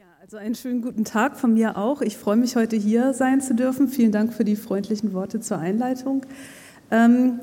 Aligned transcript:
Ja, 0.00 0.06
also 0.22 0.38
einen 0.38 0.54
schönen 0.54 0.80
guten 0.80 1.04
Tag 1.04 1.36
von 1.36 1.52
mir 1.52 1.76
auch. 1.76 2.00
Ich 2.00 2.16
freue 2.16 2.36
mich, 2.36 2.56
heute 2.56 2.74
hier 2.74 3.12
sein 3.12 3.42
zu 3.42 3.54
dürfen. 3.54 3.86
Vielen 3.86 4.12
Dank 4.12 4.32
für 4.32 4.44
die 4.44 4.56
freundlichen 4.56 5.12
Worte 5.12 5.40
zur 5.40 5.58
Einleitung. 5.58 6.24
Ähm, 6.90 7.40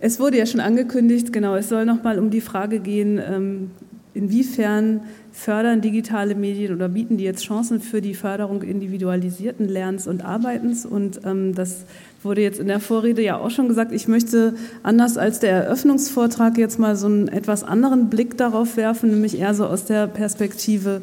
es 0.00 0.18
wurde 0.18 0.38
ja 0.38 0.46
schon 0.46 0.60
angekündigt, 0.60 1.34
genau, 1.34 1.54
es 1.54 1.68
soll 1.68 1.84
nochmal 1.84 2.18
um 2.18 2.30
die 2.30 2.40
Frage 2.40 2.80
gehen, 2.80 3.20
ähm, 3.22 3.72
inwiefern 4.14 5.02
fördern 5.32 5.82
digitale 5.82 6.34
Medien 6.34 6.74
oder 6.74 6.88
bieten 6.88 7.18
die 7.18 7.24
jetzt 7.24 7.44
Chancen 7.44 7.78
für 7.78 8.00
die 8.00 8.14
Förderung 8.14 8.62
individualisierten 8.62 9.68
Lernens 9.68 10.06
und 10.06 10.24
Arbeitens. 10.24 10.86
Und 10.86 11.20
ähm, 11.26 11.54
das 11.54 11.84
wurde 12.22 12.40
jetzt 12.40 12.58
in 12.58 12.68
der 12.68 12.80
Vorrede 12.80 13.20
ja 13.20 13.36
auch 13.36 13.50
schon 13.50 13.68
gesagt. 13.68 13.92
Ich 13.92 14.08
möchte 14.08 14.54
anders 14.82 15.18
als 15.18 15.40
der 15.40 15.50
Eröffnungsvortrag 15.50 16.56
jetzt 16.56 16.78
mal 16.78 16.96
so 16.96 17.06
einen 17.06 17.28
etwas 17.28 17.64
anderen 17.64 18.08
Blick 18.08 18.38
darauf 18.38 18.78
werfen, 18.78 19.10
nämlich 19.10 19.38
eher 19.38 19.52
so 19.52 19.66
aus 19.66 19.84
der 19.84 20.06
Perspektive, 20.06 21.02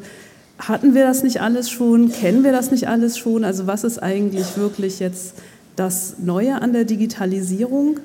hatten 0.58 0.94
wir 0.94 1.04
das 1.04 1.22
nicht 1.22 1.40
alles 1.40 1.70
schon? 1.70 2.10
Kennen 2.10 2.44
wir 2.44 2.52
das 2.52 2.70
nicht 2.70 2.88
alles 2.88 3.18
schon? 3.18 3.44
Also 3.44 3.66
was 3.66 3.84
ist 3.84 4.02
eigentlich 4.02 4.56
wirklich 4.56 5.00
jetzt 5.00 5.34
das 5.76 6.16
Neue 6.18 6.60
an 6.60 6.72
der 6.72 6.84
Digitalisierung? 6.84 8.00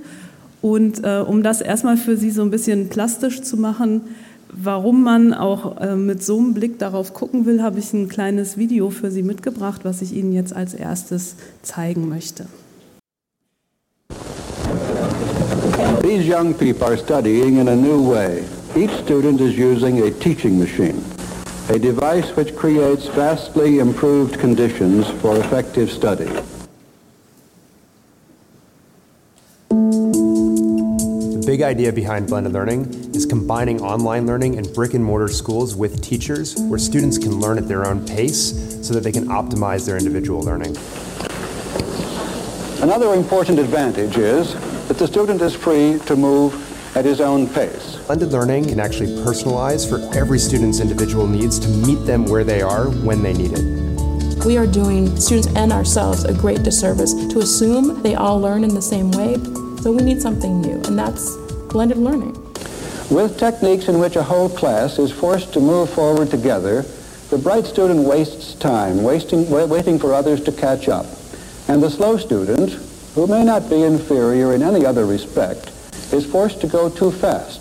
Und 0.62 1.04
äh, 1.04 1.24
um 1.26 1.44
das 1.44 1.62
erstmal 1.62 1.98
für 1.98 2.18
Sie 2.18 2.30
so 2.30 2.42
ein 2.44 2.52
bisschen 2.52 2.90
plastisch 2.90 3.42
zu 3.42 3.58
machen, 3.58 4.02
warum 4.54 5.04
man 5.04 5.34
auch 5.34 5.82
äh, 5.82 5.96
mit 5.96 6.24
so 6.24 6.38
einem 6.38 6.54
Blick 6.54 6.78
darauf 6.78 7.14
gucken 7.14 7.46
will, 7.46 7.64
habe 7.64 7.80
ich 7.80 7.94
ein 7.94 8.10
kleines 8.10 8.58
Video 8.58 8.90
für 8.90 9.10
Sie 9.10 9.24
mitgebracht, 9.24 9.82
was 9.84 10.02
ich 10.02 10.14
Ihnen 10.14 10.34
jetzt 10.34 10.56
als 10.56 10.74
erstes 10.74 11.36
zeigen 11.64 12.10
möchte. 12.10 12.46
These 16.02 16.24
young 16.24 16.54
people 16.54 16.86
are 16.86 16.98
studying 16.98 17.60
in 17.60 17.68
a 17.68 17.76
new 17.76 18.12
way. 18.12 18.44
Each 18.76 18.92
student 19.04 19.40
is 19.42 19.58
using 19.58 20.02
a 20.04 20.10
teaching 20.10 20.58
machine, 20.58 20.96
a 21.70 21.80
device 21.80 22.36
which 22.36 22.56
creates 22.56 23.08
vastly 23.08 23.80
improved 23.80 24.40
conditions 24.40 25.10
for 25.22 25.38
effective 25.38 25.92
study. 25.92 26.26
The 31.30 31.44
big 31.46 31.62
idea 31.62 31.94
behind 31.94 32.28
blended 32.28 32.54
learning 32.54 33.14
is 33.14 33.26
combining 33.26 33.82
online 33.82 34.26
learning 34.26 34.58
and 34.58 34.74
brick 34.74 34.94
and 34.94 35.04
mortar 35.04 35.28
schools 35.28 35.76
with 35.76 36.02
teachers 36.02 36.56
where 36.64 36.80
students 36.80 37.18
can 37.18 37.40
learn 37.40 37.58
at 37.58 37.68
their 37.68 37.86
own 37.86 38.06
pace 38.06 38.86
so 38.86 38.94
that 38.94 39.02
they 39.02 39.12
can 39.12 39.28
optimize 39.28 39.86
their 39.86 39.98
individual 39.98 40.42
learning. 40.42 40.76
Another 42.82 43.14
important 43.14 43.60
advantage 43.60 44.18
is 44.18 44.56
that 44.88 44.98
the 44.98 45.08
student 45.08 45.42
is 45.42 45.54
free 45.56 46.00
to 46.08 46.16
move 46.16 46.98
at 46.98 47.06
his 47.06 47.22
own 47.22 47.48
pace. 47.48 47.91
Blended 48.08 48.32
learning 48.32 48.66
can 48.66 48.80
actually 48.80 49.10
personalize 49.24 49.88
for 49.88 50.00
every 50.18 50.40
student's 50.40 50.80
individual 50.80 51.28
needs 51.28 51.60
to 51.60 51.68
meet 51.70 52.04
them 52.06 52.26
where 52.26 52.44
they 52.44 52.62
are 52.62 52.90
when 52.90 53.24
they 53.24 53.34
need 53.34 53.52
it. 53.54 54.46
We 54.46 54.58
are 54.58 54.68
doing 54.68 55.16
students 55.18 55.48
and 55.56 55.72
ourselves 55.72 56.24
a 56.26 56.34
great 56.34 56.64
disservice 56.64 57.14
to 57.14 57.40
assume 57.40 58.02
they 58.02 58.16
all 58.16 58.40
learn 58.40 58.64
in 58.64 58.74
the 58.74 58.82
same 58.82 59.12
way. 59.12 59.36
So 59.82 59.92
we 59.92 60.04
need 60.04 60.22
something 60.22 60.62
new, 60.62 60.82
and 60.86 60.98
that's 60.98 61.36
blended 61.70 61.98
learning. 61.98 62.34
With 63.10 63.38
techniques 63.38 63.88
in 63.88 64.00
which 64.00 64.16
a 64.16 64.24
whole 64.24 64.50
class 64.50 64.98
is 64.98 65.12
forced 65.12 65.54
to 65.54 65.60
move 65.60 65.90
forward 65.90 66.30
together, 66.32 66.82
the 67.30 67.38
bright 67.38 67.66
student 67.66 68.04
wastes 68.04 68.56
time, 68.56 69.04
wasting, 69.04 69.50
waiting 69.50 70.00
for 70.00 70.14
others 70.14 70.44
to 70.44 70.52
catch 70.52 70.90
up. 70.90 71.06
And 71.68 71.82
the 71.82 71.90
slow 71.90 72.18
student, 72.18 72.72
who 73.16 73.28
may 73.28 73.44
not 73.44 73.70
be 73.70 73.84
inferior 73.84 74.54
in 74.54 74.64
any 74.64 74.86
other 74.86 75.06
respect, 75.06 75.72
is 76.12 76.26
forced 76.26 76.60
to 76.62 76.68
go 76.68 76.90
too 76.90 77.12
fast. 77.12 77.61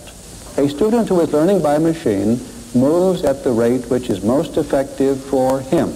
A 0.60 0.68
student 0.68 1.08
who 1.08 1.18
is 1.20 1.32
learning 1.32 1.62
by 1.62 1.78
machine 1.78 2.38
moves 2.74 3.24
at 3.24 3.42
the 3.42 3.50
rate 3.50 3.88
which 3.88 4.10
is 4.10 4.22
most 4.22 4.58
effective 4.58 5.18
for 5.18 5.62
him. 5.62 5.88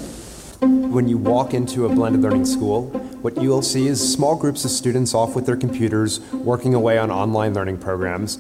When 0.90 1.06
you 1.06 1.18
walk 1.18 1.52
into 1.52 1.84
a 1.84 1.90
blended 1.90 2.22
learning 2.22 2.46
school, 2.46 2.86
what 3.20 3.36
you'll 3.42 3.60
see 3.60 3.88
is 3.88 4.00
small 4.00 4.36
groups 4.36 4.64
of 4.64 4.70
students 4.70 5.12
off 5.12 5.36
with 5.36 5.44
their 5.44 5.58
computers 5.58 6.18
working 6.32 6.72
away 6.72 6.96
on 6.96 7.10
online 7.10 7.52
learning 7.52 7.76
programs. 7.76 8.38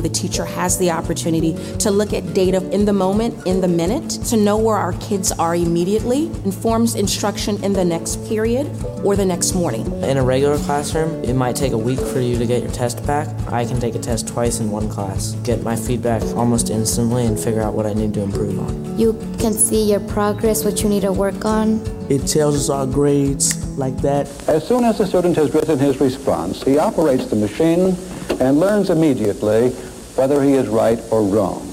The 0.00 0.08
teacher 0.08 0.44
has 0.44 0.78
the 0.78 0.90
opportunity 0.90 1.52
to 1.78 1.90
look 1.90 2.12
at 2.12 2.34
data 2.34 2.68
in 2.70 2.84
the 2.84 2.92
moment, 2.92 3.46
in 3.46 3.60
the 3.60 3.68
minute, 3.68 4.10
to 4.26 4.36
know 4.36 4.56
where 4.56 4.76
our 4.76 4.94
kids 4.94 5.30
are 5.32 5.54
immediately, 5.54 6.26
informs 6.44 6.94
instruction 6.94 7.62
in 7.62 7.72
the 7.72 7.84
next 7.84 8.24
period 8.26 8.66
or 9.04 9.16
the 9.16 9.24
next 9.24 9.54
morning. 9.54 9.86
In 10.02 10.16
a 10.16 10.22
regular 10.22 10.58
classroom, 10.58 11.22
it 11.24 11.34
might 11.34 11.56
take 11.56 11.72
a 11.72 11.78
week 11.78 12.00
for 12.00 12.20
you 12.20 12.38
to 12.38 12.46
get 12.46 12.62
your 12.62 12.72
test 12.72 13.04
back. 13.06 13.28
I 13.52 13.64
can 13.64 13.78
take 13.78 13.94
a 13.94 13.98
test 13.98 14.28
twice 14.28 14.60
in 14.60 14.70
one 14.70 14.88
class, 14.88 15.32
get 15.44 15.62
my 15.62 15.76
feedback 15.76 16.22
almost 16.36 16.70
instantly, 16.70 17.26
and 17.26 17.38
figure 17.38 17.62
out 17.62 17.74
what 17.74 17.86
I 17.86 17.92
need 17.92 18.14
to 18.14 18.22
improve 18.22 18.58
on. 18.58 18.98
You 18.98 19.12
can 19.38 19.52
see 19.52 19.90
your 19.90 20.00
progress, 20.00 20.64
what 20.64 20.82
you 20.82 20.88
need 20.88 21.02
to 21.02 21.12
work 21.12 21.44
on. 21.44 21.80
It 22.10 22.26
tells 22.26 22.56
us 22.56 22.70
our 22.70 22.86
grades 22.86 23.66
like 23.78 23.96
that. 23.98 24.28
As 24.48 24.66
soon 24.66 24.84
as 24.84 24.98
the 24.98 25.06
student 25.06 25.36
has 25.36 25.54
written 25.54 25.78
his 25.78 26.00
response, 26.00 26.62
he 26.62 26.78
operates 26.78 27.26
the 27.26 27.36
machine 27.36 27.96
and 28.40 28.58
learns 28.58 28.90
immediately 28.90 29.70
whether 30.16 30.42
he 30.42 30.52
is 30.54 30.68
right 30.68 31.00
or 31.10 31.22
wrong. 31.22 31.66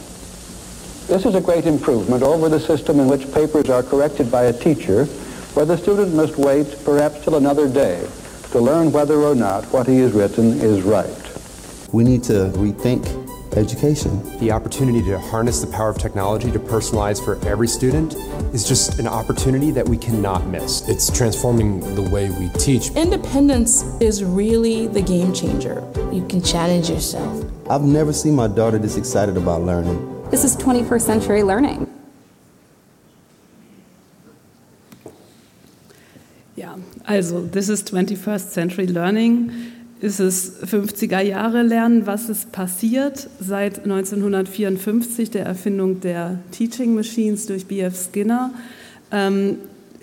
This 1.07 1.25
is 1.25 1.35
a 1.35 1.41
great 1.41 1.65
improvement 1.65 2.23
over 2.23 2.49
the 2.49 2.59
system 2.59 2.99
in 2.99 3.07
which 3.07 3.31
papers 3.33 3.69
are 3.69 3.83
corrected 3.83 4.31
by 4.31 4.43
a 4.43 4.53
teacher, 4.53 5.05
where 5.55 5.65
the 5.65 5.77
student 5.77 6.13
must 6.13 6.37
wait 6.37 6.67
perhaps 6.85 7.23
till 7.23 7.35
another 7.35 7.67
day 7.67 8.07
to 8.51 8.59
learn 8.59 8.91
whether 8.91 9.15
or 9.21 9.35
not 9.35 9.65
what 9.65 9.87
he 9.87 9.97
has 9.97 10.13
written 10.13 10.59
is 10.61 10.83
right. 10.83 11.09
We 11.91 12.03
need 12.03 12.23
to 12.25 12.51
rethink 12.55 13.18
education. 13.59 14.23
The 14.39 14.51
opportunity 14.51 15.03
to 15.03 15.19
harness 15.19 15.61
the 15.61 15.67
power 15.67 15.89
of 15.89 15.97
technology 15.97 16.51
to 16.51 16.59
personalize 16.59 17.23
for 17.23 17.37
every 17.47 17.67
student 17.67 18.15
is 18.53 18.67
just 18.67 18.99
an 18.99 19.07
opportunity 19.07 19.71
that 19.71 19.87
we 19.87 19.97
cannot 19.97 20.47
miss. 20.47 20.87
It's 20.87 21.15
transforming 21.15 21.81
the 21.95 22.01
way 22.01 22.29
we 22.31 22.49
teach. 22.57 22.89
Independence 22.91 23.83
is 24.01 24.23
really 24.23 24.87
the 24.87 25.01
game 25.01 25.33
changer. 25.33 25.83
You 26.11 26.25
can 26.27 26.41
challenge 26.41 26.89
yourself. 26.89 27.45
I've 27.69 27.83
never 27.83 28.13
seen 28.13 28.35
my 28.35 28.47
daughter 28.47 28.79
this 28.79 28.97
excited 28.97 29.37
about 29.37 29.61
learning. 29.61 30.29
This 30.31 30.43
is 30.43 30.55
21st 30.57 31.01
century 31.01 31.43
learning. 31.43 31.85
Yeah, 36.55 36.75
also 37.07 37.41
this 37.41 37.69
is 37.69 37.83
21st 37.83 38.49
century 38.49 38.87
learning. 38.87 39.78
Ist 40.01 40.21
es 40.21 40.61
50er 40.63 41.19
Jahre 41.19 41.61
Lernen, 41.61 42.05
was 42.05 42.29
ist 42.29 42.53
passiert 42.53 43.29
seit 43.41 43.79
1954, 43.79 45.29
der 45.29 45.45
Erfindung 45.45 45.99
der 45.99 46.39
Teaching 46.51 46.95
Machines 46.95 47.47
durch 47.47 47.65
B.F. 47.65 48.09
Skinner. 48.09 48.53
Ähm, 49.11 49.57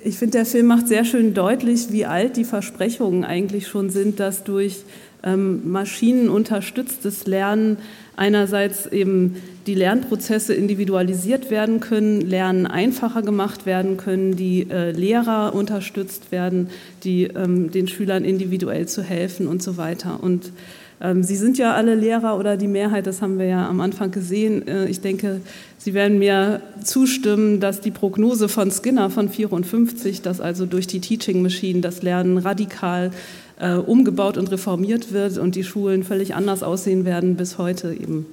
ich 0.04 0.18
finde, 0.18 0.38
der 0.38 0.46
Film 0.46 0.66
macht 0.66 0.86
sehr 0.88 1.06
schön 1.06 1.32
deutlich, 1.32 1.92
wie 1.92 2.04
alt 2.04 2.36
die 2.36 2.44
Versprechungen 2.44 3.24
eigentlich 3.24 3.68
schon 3.68 3.88
sind, 3.88 4.20
dass 4.20 4.44
durch 4.44 4.84
ähm, 5.26 5.70
maschinenunterstütztes 5.70 7.26
Lernen 7.26 7.78
einerseits 8.16 8.86
eben 8.86 9.36
die 9.66 9.74
Lernprozesse 9.74 10.54
individualisiert 10.54 11.50
werden 11.50 11.80
können, 11.80 12.22
Lernen 12.22 12.66
einfacher 12.66 13.20
gemacht 13.20 13.66
werden 13.66 13.96
können, 13.96 14.36
die 14.36 14.70
äh, 14.70 14.92
Lehrer 14.92 15.54
unterstützt 15.54 16.32
werden, 16.32 16.68
die 17.04 17.24
ähm, 17.24 17.70
den 17.70 17.88
Schülern 17.88 18.24
individuell 18.24 18.86
zu 18.86 19.02
helfen 19.02 19.46
und 19.46 19.62
so 19.62 19.76
weiter. 19.76 20.22
Und 20.22 20.52
ähm, 21.00 21.22
Sie 21.22 21.36
sind 21.36 21.58
ja 21.58 21.74
alle 21.74 21.94
Lehrer 21.94 22.38
oder 22.38 22.56
die 22.56 22.68
Mehrheit, 22.68 23.06
das 23.06 23.20
haben 23.20 23.38
wir 23.38 23.46
ja 23.46 23.68
am 23.68 23.80
Anfang 23.80 24.10
gesehen. 24.12 24.66
Äh, 24.66 24.86
ich 24.86 25.00
denke, 25.00 25.40
Sie 25.76 25.92
werden 25.92 26.18
mir 26.18 26.62
zustimmen, 26.82 27.60
dass 27.60 27.80
die 27.80 27.90
Prognose 27.90 28.48
von 28.48 28.70
Skinner 28.70 29.10
von 29.10 29.28
54, 29.28 30.22
dass 30.22 30.40
also 30.40 30.64
durch 30.64 30.86
die 30.86 31.00
Teaching 31.00 31.42
Machine 31.42 31.80
das 31.80 32.02
Lernen 32.02 32.38
radikal 32.38 33.10
äh, 33.58 33.74
umgebaut 33.74 34.36
und 34.36 34.50
reformiert 34.50 35.12
wird 35.12 35.38
und 35.38 35.54
die 35.54 35.64
Schulen 35.64 36.04
völlig 36.04 36.34
anders 36.34 36.62
aussehen 36.62 37.04
werden, 37.04 37.36
bis 37.36 37.58
heute 37.58 37.92
eben 37.92 38.26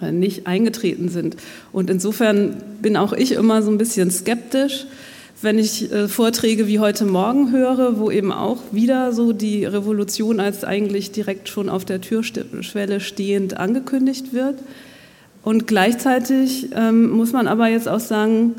äh, 0.00 0.12
nicht 0.12 0.46
eingetreten 0.46 1.08
sind. 1.08 1.36
Und 1.72 1.90
insofern 1.90 2.56
bin 2.80 2.96
auch 2.96 3.12
ich 3.12 3.32
immer 3.32 3.62
so 3.62 3.70
ein 3.70 3.78
bisschen 3.78 4.10
skeptisch, 4.10 4.86
wenn 5.42 5.58
ich 5.58 5.90
äh, 5.92 6.08
Vorträge 6.08 6.68
wie 6.68 6.78
heute 6.78 7.04
Morgen 7.04 7.50
höre, 7.50 7.98
wo 7.98 8.10
eben 8.10 8.32
auch 8.32 8.58
wieder 8.70 9.12
so 9.12 9.32
die 9.32 9.64
Revolution 9.64 10.40
als 10.40 10.64
eigentlich 10.64 11.10
direkt 11.10 11.48
schon 11.48 11.68
auf 11.68 11.84
der 11.84 12.00
Türschwelle 12.00 13.00
stehend 13.00 13.56
angekündigt 13.56 14.32
wird. 14.32 14.56
Und 15.42 15.66
gleichzeitig 15.66 16.68
ähm, 16.76 17.10
muss 17.10 17.32
man 17.32 17.48
aber 17.48 17.66
jetzt 17.66 17.88
auch 17.88 18.00
sagen, 18.00 18.54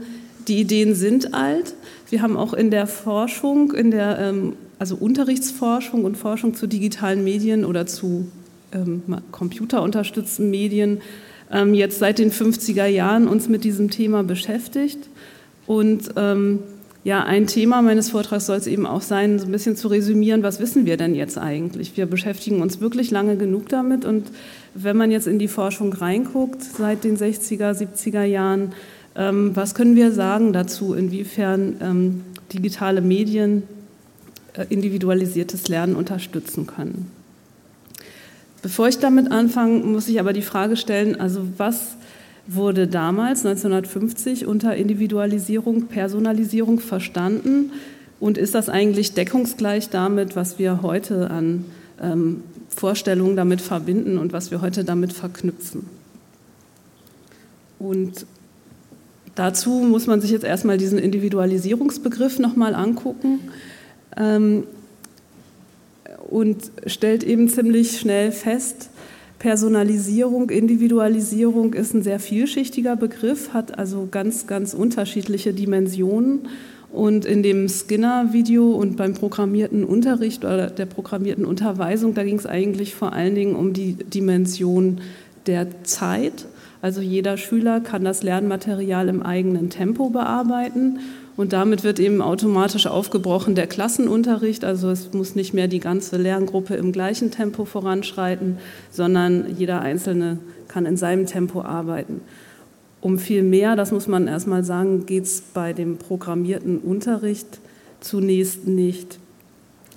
die 0.49 0.59
Ideen 0.59 0.95
sind 0.95 1.33
alt. 1.33 1.73
Wir 2.09 2.21
haben 2.21 2.35
auch 2.35 2.53
in 2.53 2.69
der 2.69 2.87
Forschung, 2.87 3.71
in 3.71 3.91
der 3.91 4.19
ähm, 4.19 4.53
also 4.79 4.95
Unterrichtsforschung 4.95 6.05
und 6.05 6.17
Forschung 6.17 6.55
zu 6.55 6.67
digitalen 6.67 7.23
Medien 7.23 7.65
oder 7.65 7.85
zu 7.85 8.27
ähm, 8.71 9.03
computerunterstützten 9.31 10.49
Medien 10.49 11.01
ähm, 11.51 11.73
jetzt 11.73 11.99
seit 11.99 12.19
den 12.19 12.31
50er 12.31 12.85
Jahren 12.85 13.27
uns 13.27 13.49
mit 13.49 13.63
diesem 13.63 13.89
Thema 13.89 14.23
beschäftigt. 14.23 15.09
Und 15.67 16.11
ähm, 16.15 16.59
ja, 17.03 17.23
ein 17.23 17.47
Thema 17.47 17.81
meines 17.81 18.09
Vortrags 18.09 18.45
soll 18.45 18.57
es 18.57 18.67
eben 18.67 18.85
auch 18.85 19.01
sein, 19.01 19.37
so 19.39 19.45
ein 19.45 19.51
bisschen 19.51 19.75
zu 19.75 19.89
resümieren, 19.89 20.41
was 20.41 20.59
wissen 20.59 20.85
wir 20.85 20.97
denn 20.97 21.15
jetzt 21.15 21.37
eigentlich? 21.37 21.97
Wir 21.97 22.05
beschäftigen 22.05 22.61
uns 22.61 22.79
wirklich 22.79 23.11
lange 23.11 23.35
genug 23.35 23.69
damit 23.69 24.05
und 24.05 24.31
wenn 24.73 24.97
man 24.97 25.11
jetzt 25.11 25.27
in 25.27 25.37
die 25.37 25.49
Forschung 25.49 25.93
reinguckt, 25.93 26.63
seit 26.63 27.03
den 27.03 27.17
60er, 27.17 27.71
70er 27.77 28.23
Jahren, 28.23 28.73
Ähm, 29.15 29.55
was 29.55 29.75
können 29.75 29.95
wir 29.95 30.11
sagen 30.11 30.53
dazu, 30.53 30.93
inwiefern 30.93 31.75
ähm, 31.81 32.23
digitale 32.51 33.01
Medien 33.01 33.63
individualisiertes 34.69 35.67
Lernen 35.67 35.95
unterstützen 35.95 36.67
können? 36.67 37.11
Bevor 38.61 38.87
ich 38.87 38.99
damit 38.99 39.31
anfange, 39.31 39.79
muss 39.79 40.07
ich 40.07 40.19
aber 40.19 40.31
die 40.31 40.41
Frage 40.41 40.77
stellen, 40.77 41.19
also 41.19 41.45
was 41.57 41.95
wurde 42.47 42.87
damals 42.87 43.45
1950 43.45 44.45
unter 44.45 44.75
Individualisierung, 44.75 45.87
Personalisierung 45.87 46.79
verstanden 46.79 47.71
und 48.19 48.37
ist 48.37 48.55
das 48.55 48.69
eigentlich 48.69 49.13
deckungsgleich 49.13 49.89
damit, 49.89 50.35
was 50.35 50.59
wir 50.59 50.81
heute 50.81 51.29
an 51.29 51.65
ähm, 52.01 52.43
Vorstellungen 52.69 53.35
damit 53.35 53.61
verbinden 53.61 54.17
und 54.17 54.33
was 54.33 54.49
wir 54.49 54.61
heute 54.61 54.83
damit 54.83 55.13
verknüpfen? 55.13 55.85
Und 57.79 58.25
dazu 59.35 59.71
muss 59.71 60.07
man 60.07 60.21
sich 60.21 60.31
jetzt 60.31 60.45
erstmal 60.45 60.77
diesen 60.77 60.99
Individualisierungsbegriff 60.99 62.39
nochmal 62.39 62.75
angucken 62.75 63.39
ähm, 63.39 63.72
und 66.29 66.57
stellt 66.85 67.23
eben 67.23 67.49
ziemlich 67.49 67.99
schnell 67.99 68.31
fest, 68.31 68.89
Personalisierung, 69.43 70.49
Individualisierung 70.49 71.73
ist 71.73 71.93
ein 71.93 72.01
sehr 72.01 72.21
vielschichtiger 72.21 72.95
Begriff, 72.95 73.53
hat 73.53 73.77
also 73.77 74.07
ganz, 74.09 74.47
ganz 74.47 74.73
unterschiedliche 74.73 75.53
Dimensionen. 75.53 76.47
Und 76.93 77.25
in 77.25 77.43
dem 77.43 77.67
Skinner-Video 77.67 78.71
und 78.71 78.95
beim 78.95 79.15
programmierten 79.15 79.83
Unterricht 79.83 80.45
oder 80.45 80.67
der 80.67 80.85
programmierten 80.85 81.43
Unterweisung, 81.43 82.13
da 82.13 82.23
ging 82.23 82.37
es 82.37 82.45
eigentlich 82.45 82.95
vor 82.95 83.11
allen 83.11 83.35
Dingen 83.35 83.55
um 83.55 83.73
die 83.73 83.95
Dimension 83.95 85.01
der 85.45 85.83
Zeit. 85.83 86.45
Also 86.81 87.01
jeder 87.01 87.35
Schüler 87.35 87.81
kann 87.81 88.05
das 88.05 88.23
Lernmaterial 88.23 89.09
im 89.09 89.23
eigenen 89.23 89.69
Tempo 89.69 90.09
bearbeiten 90.09 90.99
und 91.35 91.53
damit 91.53 91.83
wird 91.83 91.99
eben 91.99 92.21
automatisch 92.21 92.85
aufgebrochen 92.85 93.55
der 93.55 93.67
Klassenunterricht. 93.67 94.63
Also 94.63 94.89
es 94.91 95.13
muss 95.13 95.35
nicht 95.35 95.53
mehr 95.53 95.67
die 95.67 95.79
ganze 95.79 96.17
Lerngruppe 96.17 96.75
im 96.75 96.91
gleichen 96.91 97.31
Tempo 97.31 97.65
voranschreiten, 97.65 98.57
sondern 98.91 99.55
jeder 99.57 99.81
Einzelne 99.81 100.37
kann 100.67 100.85
in 100.85 100.97
seinem 100.97 101.25
Tempo 101.25 101.61
arbeiten. 101.61 102.21
Um 103.01 103.19
viel 103.19 103.43
mehr, 103.43 103.75
das 103.75 103.91
muss 103.91 104.07
man 104.07 104.27
erstmal 104.27 104.63
sagen, 104.63 105.05
geht 105.05 105.25
es 105.25 105.41
bei 105.41 105.73
dem 105.73 105.97
programmierten 105.97 106.77
Unterricht 106.77 107.59
zunächst 107.99 108.67
nicht. 108.67 109.19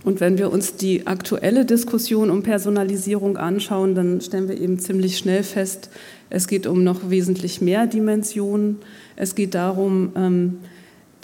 Und 0.04 0.20
wenn 0.20 0.38
wir 0.38 0.52
uns 0.52 0.76
die 0.76 1.06
aktuelle 1.06 1.64
Diskussion 1.64 2.30
um 2.30 2.42
Personalisierung 2.42 3.36
anschauen, 3.36 3.94
dann 3.94 4.20
stellen 4.20 4.48
wir 4.48 4.60
eben 4.60 4.78
ziemlich 4.78 5.18
schnell 5.18 5.42
fest, 5.42 5.90
es 6.30 6.48
geht 6.48 6.66
um 6.66 6.82
noch 6.82 7.10
wesentlich 7.10 7.60
mehr 7.60 7.86
Dimensionen. 7.86 8.78
Es 9.14 9.34
geht 9.34 9.54
darum, 9.54 10.10
ähm, 10.16 10.58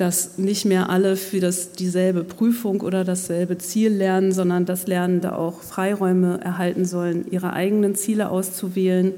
dass 0.03 0.37
nicht 0.37 0.65
mehr 0.65 0.91
alle 0.91 1.15
für 1.15 1.39
das, 1.39 1.71
dieselbe 1.71 2.25
Prüfung 2.25 2.81
oder 2.81 3.05
dasselbe 3.05 3.57
Ziel 3.59 3.93
lernen, 3.93 4.33
sondern 4.33 4.67
dass 4.67 4.89
Lernende 4.89 5.39
auch 5.39 5.61
Freiräume 5.61 6.41
erhalten 6.43 6.85
sollen, 6.85 7.25
ihre 7.31 7.53
eigenen 7.53 7.95
Ziele 7.95 8.29
auszuwählen, 8.29 9.13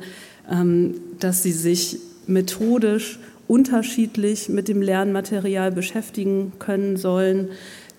ähm, 0.52 0.96
dass 1.20 1.42
sie 1.42 1.52
sich 1.52 2.00
methodisch 2.26 3.18
unterschiedlich 3.48 4.50
mit 4.50 4.68
dem 4.68 4.82
Lernmaterial 4.82 5.72
beschäftigen 5.72 6.52
können 6.58 6.98
sollen, 6.98 7.48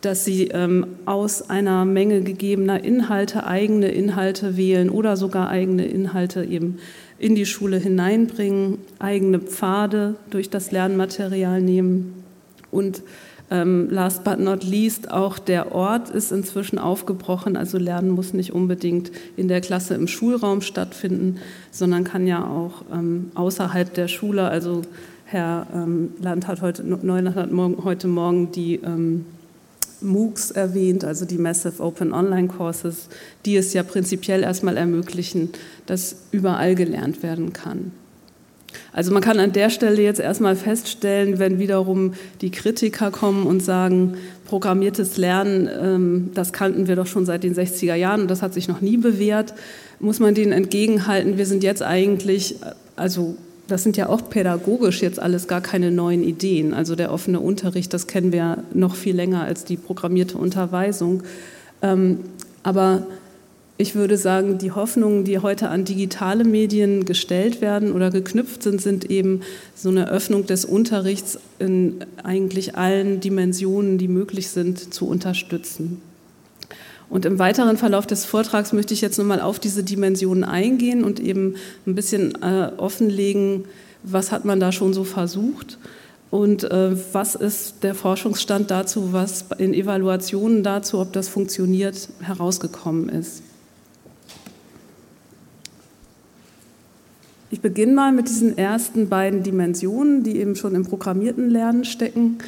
dass 0.02 0.24
sie 0.24 0.50
ähm, 0.50 0.86
aus 1.06 1.50
einer 1.50 1.86
Menge 1.86 2.22
gegebener 2.22 2.84
Inhalte 2.84 3.48
eigene 3.48 3.88
Inhalte 3.88 4.58
wählen 4.58 4.92
oder 4.92 5.18
sogar 5.18 5.50
eigene 5.50 5.88
Inhalte 5.88 6.44
eben 6.44 6.78
in 7.18 7.34
die 7.34 7.48
Schule 7.48 7.80
hineinbringen, 7.80 8.78
eigene 9.00 9.40
Pfade 9.40 10.18
durch 10.30 10.52
das 10.52 10.70
Lernmaterial 10.70 11.64
nehmen. 11.64 12.25
Und 12.76 13.02
ähm, 13.52 13.90
last 13.90 14.24
but 14.24 14.40
not 14.40 14.64
least, 14.64 15.12
auch 15.12 15.40
der 15.40 15.74
Ort 15.74 16.10
ist 16.10 16.32
inzwischen 16.32 16.80
aufgebrochen. 16.80 17.56
Also 17.56 17.78
Lernen 17.78 18.10
muss 18.10 18.34
nicht 18.34 18.54
unbedingt 18.54 19.12
in 19.38 19.48
der 19.48 19.62
Klasse 19.62 19.94
im 19.94 20.08
Schulraum 20.08 20.62
stattfinden, 20.62 21.38
sondern 21.72 22.04
kann 22.04 22.28
ja 22.28 22.46
auch 22.46 22.84
ähm, 22.92 23.32
außerhalb 23.36 23.94
der 23.94 24.08
Schule. 24.08 24.48
Also 24.48 24.82
Herr 25.26 25.68
ähm, 25.74 26.12
Land 26.20 26.48
hat 26.48 26.62
heute, 26.62 26.84
Neuland 26.84 27.36
hat 27.36 27.52
morgen, 27.52 27.84
heute 27.84 28.08
Morgen 28.08 28.52
die 28.52 28.76
ähm, 28.76 29.26
MOOCs 30.02 30.52
erwähnt, 30.52 31.06
also 31.06 31.26
die 31.26 31.38
Massive 31.38 31.82
Open 31.82 32.14
Online 32.14 32.48
Courses, 32.48 33.10
die 33.46 33.56
es 33.56 33.74
ja 33.74 33.84
prinzipiell 33.84 34.44
erstmal 34.44 34.78
ermöglichen, 34.78 35.50
dass 35.86 36.16
überall 36.32 36.76
gelernt 36.76 37.24
werden 37.24 37.54
kann. 37.54 37.92
Also 38.94 39.12
man 39.12 39.22
kann 39.22 39.40
an 39.40 39.52
der 39.52 39.70
Stelle 39.70 40.02
jetzt 40.02 40.20
erstmal 40.20 40.56
feststellen, 40.56 41.40
wenn 41.40 41.60
wiederum 41.60 42.14
die 42.42 42.52
Kritiker 42.52 43.12
kommen 43.12 43.46
und 43.46 43.62
sagen, 43.62 44.16
programmiertes 44.46 45.18
Lernen, 45.18 45.70
ähm, 45.82 46.32
das 46.34 46.54
kannten 46.54 46.88
wir 46.88 46.96
doch 46.96 47.08
schon 47.08 47.26
seit 47.26 47.44
den 47.44 47.56
60er 47.56 47.96
Jahren 47.96 48.22
und 48.22 48.32
das 48.32 48.42
hat 48.42 48.54
sich 48.54 48.68
noch 48.68 48.82
nie 48.82 48.98
bewährt, 48.98 49.54
muss 50.00 50.20
man 50.20 50.36
denen 50.36 50.52
entgegenhalten, 50.52 51.38
wir 51.38 51.46
sind 51.46 51.64
jetzt 51.64 51.82
eigentlich, 51.82 52.56
also 52.96 53.36
das 53.68 53.84
sind 53.84 53.98
ja 53.98 54.10
auch 54.10 54.30
pädagogisch 54.30 55.02
jetzt 55.02 55.20
alles 55.20 55.48
gar 55.48 55.62
keine 55.62 55.92
neuen 55.92 56.24
Ideen. 56.24 56.74
Also 56.74 56.96
der 56.96 57.12
offene 57.12 57.40
Unterricht, 57.40 57.94
das 57.94 58.08
kennen 58.08 58.32
wir 58.32 58.64
noch 58.74 58.96
viel 58.96 59.16
länger 59.16 59.44
als 59.44 59.66
die 59.66 59.78
programmierte 59.78 60.38
Unterweisung. 60.38 61.24
Ähm, 61.82 62.20
aber 62.62 63.08
ich 63.78 63.96
würde 63.96 64.18
sagen, 64.18 64.58
die 64.58 64.72
Hoffnungen, 64.72 65.26
die 65.26 65.40
heute 65.40 65.68
an 65.70 65.84
digitale 65.84 66.46
Medien 66.46 67.04
gestellt 67.04 67.60
werden 67.60 67.92
oder 67.92 68.10
geknüpft 68.10 68.64
sind, 68.64 68.82
sind 68.82 69.10
eben 69.12 69.42
so 69.76 69.90
eine 69.90 70.10
Öffnung 70.10 70.46
des 70.46 70.64
Unterrichts 70.64 71.38
in 71.60 71.98
eigentlich 72.24 72.78
allen 72.78 73.20
Dimensionen, 73.20 73.98
die 73.98 74.08
möglich 74.08 74.50
sind, 74.50 74.94
zu 74.94 75.08
unterstützen. 75.08 76.02
Und 77.10 77.26
im 77.26 77.38
weiteren 77.38 77.78
Verlauf 77.78 78.08
des 78.08 78.26
Vortrags 78.26 78.72
möchte 78.72 78.94
ich 78.94 79.02
jetzt 79.02 79.18
nochmal 79.18 79.42
auf 79.42 79.60
diese 79.60 79.84
Dimensionen 79.84 80.44
eingehen 80.44 81.04
und 81.04 81.20
eben 81.20 81.56
ein 81.86 81.96
bisschen 81.96 82.42
äh, 82.42 82.72
offenlegen, 82.78 83.66
was 84.04 84.32
hat 84.32 84.46
man 84.46 84.60
da 84.60 84.72
schon 84.72 84.94
so 84.94 85.04
versucht 85.04 85.78
und 86.32 86.64
äh, 86.64 86.92
was 87.14 87.36
ist 87.36 87.84
der 87.84 87.94
Forschungsstand 87.94 88.72
dazu, 88.72 89.14
was 89.14 89.46
in 89.58 89.74
Evaluationen 89.74 90.64
dazu, 90.64 91.00
ob 91.00 91.14
das 91.14 91.28
funktioniert, 91.28 92.10
herausgekommen 92.22 93.10
ist. 93.10 93.44
Ich 97.52 97.62
beginne 97.62 97.94
mal 97.94 98.12
mit 98.12 98.28
diesen 98.28 98.58
ersten 98.58 99.08
beiden 99.08 99.44
Dimensionen, 99.44 100.24
die 100.24 100.38
eben 100.38 100.56
schon 100.56 100.74
im 100.74 100.84
programmierten 100.84 101.50
Lernen 101.50 101.86
stecken. 101.86 102.40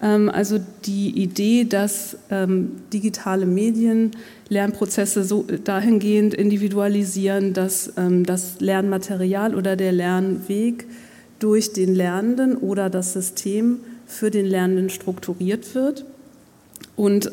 Ähm, 0.00 0.30
also 0.30 0.58
die 0.84 1.10
Idee, 1.10 1.64
dass 1.64 2.16
ähm, 2.30 2.72
digitale 2.92 3.46
Medien 3.46 4.12
Lernprozesse 4.48 5.24
so 5.24 5.44
dahingehend 5.64 6.34
individualisieren, 6.34 7.52
dass 7.52 7.92
ähm, 7.96 8.24
das 8.24 8.60
Lernmaterial 8.60 9.54
oder 9.54 9.76
der 9.76 9.92
Lernweg 9.92 10.86
durch 11.38 11.72
den 11.72 11.94
Lernenden 11.94 12.56
oder 12.56 12.90
das 12.90 13.12
System 13.12 13.80
für 14.06 14.30
den 14.30 14.46
Lernenden 14.46 14.90
strukturiert 14.90 15.74
wird 15.74 16.04
und 16.96 17.30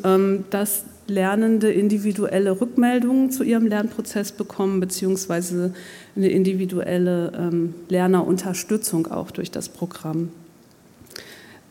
dass 0.50 0.84
Lernende 1.08 1.72
individuelle 1.72 2.60
Rückmeldungen 2.60 3.30
zu 3.30 3.42
ihrem 3.42 3.66
Lernprozess 3.66 4.30
bekommen, 4.30 4.78
beziehungsweise 4.78 5.72
eine 6.16 6.28
individuelle 6.28 7.32
ähm, 7.36 7.74
Lernerunterstützung 7.88 9.06
auch 9.08 9.30
durch 9.30 9.50
das 9.50 9.68
Programm. 9.68 10.30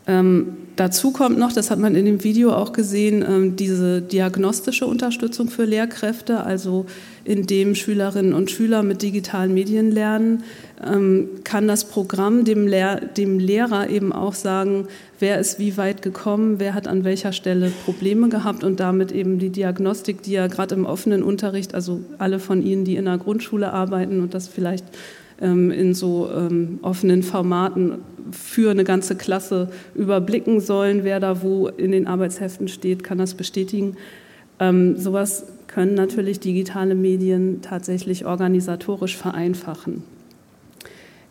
Ähm, 0.08 0.56
dazu 0.76 1.10
kommt 1.10 1.36
noch, 1.36 1.52
das 1.52 1.70
hat 1.70 1.80
man 1.80 1.96
in 1.96 2.04
dem 2.04 2.22
Video 2.22 2.52
auch 2.52 2.72
gesehen, 2.72 3.24
ähm, 3.28 3.56
diese 3.56 4.00
diagnostische 4.00 4.86
Unterstützung 4.86 5.48
für 5.48 5.64
Lehrkräfte, 5.64 6.44
also 6.44 6.86
indem 7.24 7.74
Schülerinnen 7.74 8.32
und 8.32 8.50
Schüler 8.50 8.84
mit 8.84 9.02
digitalen 9.02 9.52
Medien 9.52 9.90
lernen, 9.90 10.44
ähm, 10.84 11.28
kann 11.42 11.66
das 11.66 11.86
Programm 11.86 12.44
dem, 12.44 12.68
Lehr 12.68 13.00
dem 13.00 13.40
Lehrer 13.40 13.90
eben 13.90 14.12
auch 14.12 14.34
sagen, 14.34 14.86
wer 15.18 15.40
ist 15.40 15.58
wie 15.58 15.76
weit 15.76 16.02
gekommen, 16.02 16.60
wer 16.60 16.74
hat 16.74 16.86
an 16.86 17.02
welcher 17.02 17.32
Stelle 17.32 17.72
Probleme 17.84 18.28
gehabt 18.28 18.62
und 18.62 18.78
damit 18.78 19.10
eben 19.10 19.40
die 19.40 19.50
Diagnostik, 19.50 20.22
die 20.22 20.32
ja 20.32 20.46
gerade 20.46 20.76
im 20.76 20.86
offenen 20.86 21.24
Unterricht, 21.24 21.74
also 21.74 22.00
alle 22.18 22.38
von 22.38 22.62
Ihnen, 22.62 22.84
die 22.84 22.94
in 22.94 23.06
der 23.06 23.18
Grundschule 23.18 23.72
arbeiten 23.72 24.20
und 24.20 24.34
das 24.34 24.46
vielleicht 24.46 24.84
in 25.38 25.94
so 25.94 26.30
ähm, 26.34 26.78
offenen 26.82 27.22
Formaten 27.22 27.98
für 28.30 28.70
eine 28.70 28.84
ganze 28.84 29.16
Klasse 29.16 29.68
überblicken 29.94 30.60
sollen, 30.60 31.04
wer 31.04 31.20
da 31.20 31.42
wo 31.42 31.68
in 31.68 31.92
den 31.92 32.06
Arbeitsheften 32.06 32.68
steht, 32.68 33.04
kann 33.04 33.18
das 33.18 33.34
bestätigen. 33.34 33.96
Ähm, 34.58 34.96
sowas 34.96 35.46
können 35.66 35.94
natürlich 35.94 36.40
digitale 36.40 36.94
Medien 36.94 37.60
tatsächlich 37.60 38.24
organisatorisch 38.24 39.16
vereinfachen. 39.16 40.04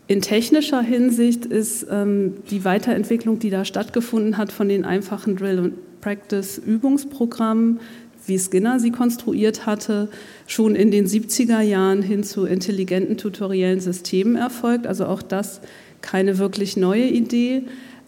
In 0.08 0.22
technischer 0.22 0.82
Hinsicht 0.82 1.48
ist 1.48 1.88
ähm, 1.90 2.36
die 2.52 2.64
Weiterentwicklung, 2.64 3.40
die 3.40 3.50
da 3.50 3.66
stattgefunden 3.66 4.38
hat 4.38 4.52
von 4.52 4.70
den 4.70 4.86
einfachen 4.86 5.36
Drill- 5.36 5.60
und 5.60 6.02
Practice-Übungsprogrammen, 6.02 7.80
wie 8.27 8.39
Skinner 8.39 8.79
sie 8.79 8.91
konstruiert 8.91 9.65
hatte, 9.65 10.10
schon 10.48 10.75
in 10.75 10.91
den 10.91 11.08
70er 11.08 11.62
Jahren 11.62 12.01
hin 12.01 12.24
zu 12.24 12.46
intelligenten 12.46 13.17
tutoriellen 13.17 13.79
Systemen 13.79 14.36
erfolgt. 14.36 14.88
Also 14.88 15.05
auch 15.05 15.22
das 15.22 15.62
keine 16.01 16.38
wirklich 16.38 16.77
neue 16.77 17.08
Idee, 17.08 17.63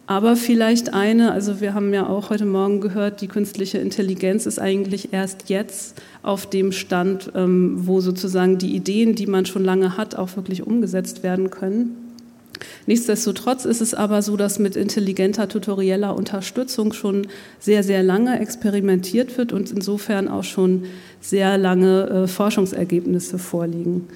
aber 0.07 0.37
vielleicht 0.37 0.93
eine, 0.93 1.33
also 1.33 1.59
wir 1.59 1.73
haben 1.73 1.93
ja 1.93 2.07
auch 2.07 2.29
heute 2.29 2.45
Morgen 2.45 2.79
gehört, 2.79 3.19
die 3.19 3.27
künstliche 3.27 3.79
Intelligenz 3.79 4.45
ist 4.45 4.57
eigentlich 4.57 5.11
erst 5.11 5.49
jetzt 5.49 6.01
auf 6.23 6.49
dem 6.49 6.71
Stand, 6.71 7.33
ähm, 7.35 7.85
wo 7.85 7.99
sozusagen 7.99 8.57
die 8.57 8.73
Ideen, 8.73 9.15
die 9.15 9.27
man 9.27 9.45
schon 9.45 9.65
lange 9.65 9.97
hat, 9.97 10.15
auch 10.15 10.37
wirklich 10.37 10.65
umgesetzt 10.65 11.23
werden 11.23 11.49
können. 11.49 12.06
Nichtsdestotrotz 12.85 13.65
ist 13.65 13.81
es 13.81 13.93
aber 13.93 14.21
so, 14.21 14.37
dass 14.37 14.59
mit 14.59 14.75
intelligenter 14.75 15.47
tutorieller 15.47 16.15
Unterstützung 16.15 16.93
schon 16.93 17.27
sehr, 17.59 17.83
sehr 17.83 18.03
lange 18.03 18.39
experimentiert 18.39 19.37
wird 19.37 19.53
und 19.53 19.71
insofern 19.71 20.27
auch 20.27 20.43
schon 20.43 20.85
sehr 21.21 21.57
lange 21.57 22.09
äh, 22.09 22.27
Forschungsergebnisse 22.27 23.39
vorliegen. 23.39 24.07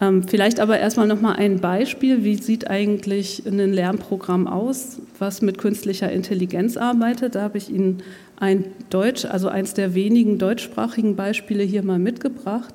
Ähm, 0.00 0.22
vielleicht 0.22 0.60
aber 0.60 0.78
erstmal 0.78 1.08
noch 1.08 1.20
mal 1.20 1.34
ein 1.34 1.60
Beispiel. 1.60 2.22
Wie 2.22 2.36
sieht 2.36 2.70
eigentlich 2.70 3.42
ein 3.46 3.58
Lernprogramm 3.58 4.46
aus, 4.46 5.00
was 5.18 5.42
mit 5.42 5.58
künstlicher 5.58 6.10
Intelligenz 6.12 6.76
arbeitet? 6.76 7.34
Da 7.34 7.42
habe 7.42 7.58
ich 7.58 7.68
Ihnen 7.68 8.02
ein 8.38 8.66
Deutsch, 8.90 9.24
also 9.24 9.48
eins 9.48 9.74
der 9.74 9.94
wenigen 9.94 10.38
deutschsprachigen 10.38 11.16
Beispiele 11.16 11.64
hier 11.64 11.82
mal 11.82 11.98
mitgebracht. 11.98 12.74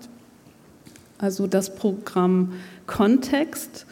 Also 1.18 1.48
das 1.48 1.74
Programm 1.76 2.54
Kontext 2.86 3.86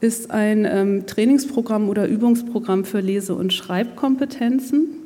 ist 0.00 0.30
ein 0.30 0.64
ähm, 0.64 1.06
Trainingsprogramm 1.06 1.88
oder 1.88 2.06
Übungsprogramm 2.06 2.84
für 2.84 3.00
Lese- 3.00 3.34
und 3.34 3.52
Schreibkompetenzen. 3.52 4.98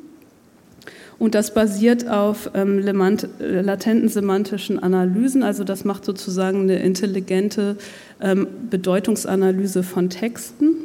Und 1.19 1.35
das 1.35 1.53
basiert 1.53 2.09
auf 2.09 2.51
ähm, 2.53 2.79
latenten 2.79 4.09
semantischen 4.09 4.81
Analysen. 4.81 5.43
Also 5.43 5.63
das 5.63 5.85
macht 5.85 6.05
sozusagen 6.05 6.61
eine 6.61 6.79
intelligente 6.79 7.77
ähm, 8.21 8.47
Bedeutungsanalyse 8.69 9.83
von 9.83 10.09
Texten. 10.09 10.75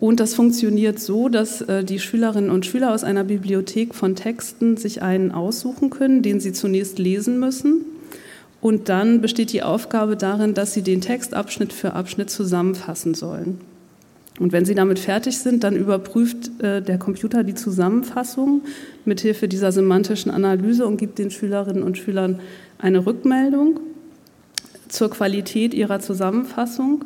Und 0.00 0.20
das 0.20 0.34
funktioniert 0.34 1.00
so, 1.00 1.28
dass 1.28 1.60
äh, 1.60 1.82
die 1.82 1.98
Schülerinnen 1.98 2.50
und 2.50 2.66
Schüler 2.66 2.94
aus 2.94 3.02
einer 3.02 3.24
Bibliothek 3.24 3.94
von 3.94 4.14
Texten 4.14 4.76
sich 4.76 5.02
einen 5.02 5.32
aussuchen 5.32 5.90
können, 5.90 6.22
den 6.22 6.40
sie 6.40 6.52
zunächst 6.52 6.98
lesen 6.98 7.40
müssen. 7.40 7.84
Und 8.60 8.88
dann 8.88 9.20
besteht 9.20 9.52
die 9.52 9.62
Aufgabe 9.62 10.16
darin, 10.16 10.54
dass 10.54 10.74
Sie 10.74 10.82
den 10.82 11.00
Text 11.00 11.34
Abschnitt 11.34 11.72
für 11.72 11.92
Abschnitt 11.92 12.30
zusammenfassen 12.30 13.14
sollen. 13.14 13.60
Und 14.38 14.52
wenn 14.52 14.64
Sie 14.64 14.74
damit 14.74 14.98
fertig 14.98 15.38
sind, 15.38 15.64
dann 15.64 15.76
überprüft 15.76 16.62
äh, 16.62 16.80
der 16.80 16.98
Computer 16.98 17.44
die 17.44 17.54
Zusammenfassung 17.54 18.62
mithilfe 19.04 19.48
dieser 19.48 19.72
semantischen 19.72 20.30
Analyse 20.30 20.86
und 20.86 20.96
gibt 20.96 21.18
den 21.18 21.30
Schülerinnen 21.30 21.82
und 21.82 21.98
Schülern 21.98 22.40
eine 22.78 23.04
Rückmeldung 23.04 23.80
zur 24.88 25.10
Qualität 25.10 25.74
ihrer 25.74 26.00
Zusammenfassung. 26.00 27.04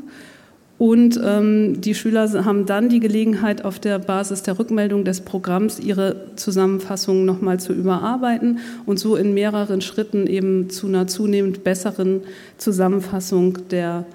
Und 0.83 1.21
ähm, 1.25 1.81
die 1.81 1.95
Schüler 1.95 2.29
haben 2.45 2.67
dann 2.67 2.89
die 2.89 2.99
Gelegenheit, 2.99 3.65
auf 3.65 3.79
der 3.79 4.01
Basis 4.01 4.43
der 4.43 4.59
Rückmeldung 4.59 5.05
des 5.05 5.21
Programms 5.21 5.79
ihre 5.79 6.35
Zusammenfassungen 6.35 7.25
nochmal 7.25 7.61
zu 7.61 7.73
überarbeiten 7.73 8.59
und 8.85 8.99
so 8.99 9.15
in 9.15 9.33
mehreren 9.33 9.81
Schritten 9.81 10.27
eben 10.27 10.71
zu 10.71 10.89
einer 10.89 11.07
zunehmend 11.07 11.62
besseren 11.62 12.23
Zusammenfassung 12.59 13.59
der 13.69 14.07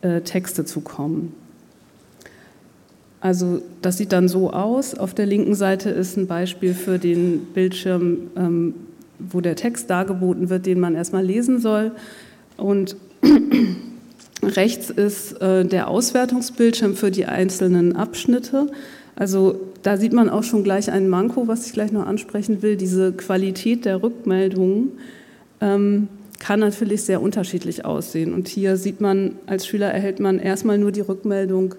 äh, 0.00 0.20
Texte 0.20 0.64
zu 0.64 0.80
kommen. 0.80 1.34
Also 3.18 3.60
das 3.82 3.96
sieht 3.96 4.12
dann 4.12 4.28
so 4.28 4.52
aus. 4.52 4.96
Auf 4.96 5.12
der 5.12 5.26
linken 5.26 5.56
Seite 5.56 5.90
ist 5.90 6.16
ein 6.16 6.28
Beispiel 6.28 6.74
für 6.74 7.00
den 7.00 7.46
Bildschirm, 7.52 8.30
ähm, 8.36 8.74
wo 9.18 9.40
der 9.40 9.56
Text 9.56 9.90
dargeboten 9.90 10.50
wird, 10.50 10.66
den 10.66 10.78
man 10.78 10.94
erstmal 10.94 11.24
lesen 11.24 11.58
soll. 11.58 11.90
Und 12.56 12.94
Rechts 14.46 14.90
ist 14.90 15.40
äh, 15.40 15.64
der 15.64 15.88
Auswertungsbildschirm 15.88 16.94
für 16.94 17.10
die 17.10 17.26
einzelnen 17.26 17.96
Abschnitte. 17.96 18.68
Also 19.16 19.60
da 19.82 19.96
sieht 19.96 20.12
man 20.12 20.28
auch 20.28 20.42
schon 20.42 20.62
gleich 20.62 20.90
ein 20.90 21.08
Manko, 21.08 21.48
was 21.48 21.66
ich 21.66 21.72
gleich 21.72 21.92
noch 21.92 22.06
ansprechen 22.06 22.62
will. 22.62 22.76
Diese 22.76 23.12
Qualität 23.12 23.84
der 23.84 24.02
Rückmeldungen 24.02 24.92
ähm, 25.60 26.08
kann 26.38 26.60
natürlich 26.60 27.02
sehr 27.02 27.22
unterschiedlich 27.22 27.84
aussehen. 27.84 28.34
Und 28.34 28.48
hier 28.48 28.76
sieht 28.76 29.00
man, 29.00 29.36
als 29.46 29.66
Schüler 29.66 29.90
erhält 29.90 30.20
man 30.20 30.38
erstmal 30.38 30.78
nur 30.78 30.92
die 30.92 31.00
Rückmeldung, 31.00 31.74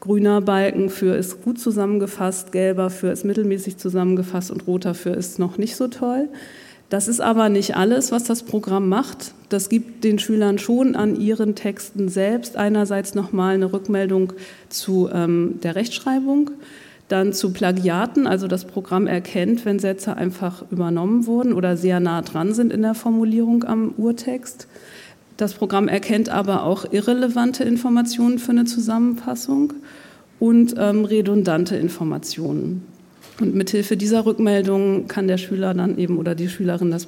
grüner 0.00 0.40
Balken 0.40 0.90
für 0.90 1.14
ist 1.16 1.42
gut 1.42 1.58
zusammengefasst, 1.58 2.52
gelber 2.52 2.88
für 2.88 3.08
ist 3.08 3.24
mittelmäßig 3.24 3.76
zusammengefasst 3.76 4.50
und 4.50 4.66
roter 4.66 4.94
für 4.94 5.10
ist 5.10 5.38
noch 5.38 5.58
nicht 5.58 5.76
so 5.76 5.88
toll. 5.88 6.28
Das 6.88 7.06
ist 7.06 7.20
aber 7.20 7.50
nicht 7.50 7.76
alles, 7.76 8.12
was 8.12 8.24
das 8.24 8.42
Programm 8.42 8.88
macht. 8.88 9.34
Das 9.50 9.68
gibt 9.68 10.04
den 10.04 10.18
Schülern 10.18 10.58
schon 10.58 10.96
an 10.96 11.20
ihren 11.20 11.54
Texten 11.54 12.08
selbst 12.08 12.56
einerseits 12.56 13.14
nochmal 13.14 13.54
eine 13.54 13.72
Rückmeldung 13.72 14.32
zu 14.70 15.10
ähm, 15.12 15.58
der 15.62 15.74
Rechtschreibung, 15.74 16.50
dann 17.08 17.34
zu 17.34 17.52
Plagiaten. 17.52 18.26
Also 18.26 18.48
das 18.48 18.64
Programm 18.64 19.06
erkennt, 19.06 19.66
wenn 19.66 19.78
Sätze 19.78 20.16
einfach 20.16 20.64
übernommen 20.70 21.26
wurden 21.26 21.52
oder 21.52 21.76
sehr 21.76 22.00
nah 22.00 22.22
dran 22.22 22.54
sind 22.54 22.72
in 22.72 22.80
der 22.80 22.94
Formulierung 22.94 23.64
am 23.64 23.92
Urtext. 23.98 24.66
Das 25.36 25.52
Programm 25.52 25.88
erkennt 25.88 26.30
aber 26.30 26.64
auch 26.64 26.90
irrelevante 26.90 27.64
Informationen 27.64 28.38
für 28.38 28.52
eine 28.52 28.64
Zusammenfassung 28.64 29.74
und 30.40 30.74
ähm, 30.78 31.04
redundante 31.04 31.76
Informationen. 31.76 32.82
Und 33.40 33.54
mithilfe 33.54 33.96
dieser 33.96 34.26
Rückmeldung 34.26 35.06
kann 35.06 35.28
der 35.28 35.38
Schüler 35.38 35.72
dann 35.74 35.98
eben 35.98 36.18
oder 36.18 36.34
die 36.34 36.48
Schülerin 36.48 36.90
das, 36.90 37.06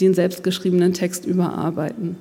den 0.00 0.14
selbstgeschriebenen 0.14 0.94
Text 0.94 1.26
überarbeiten. 1.26 2.16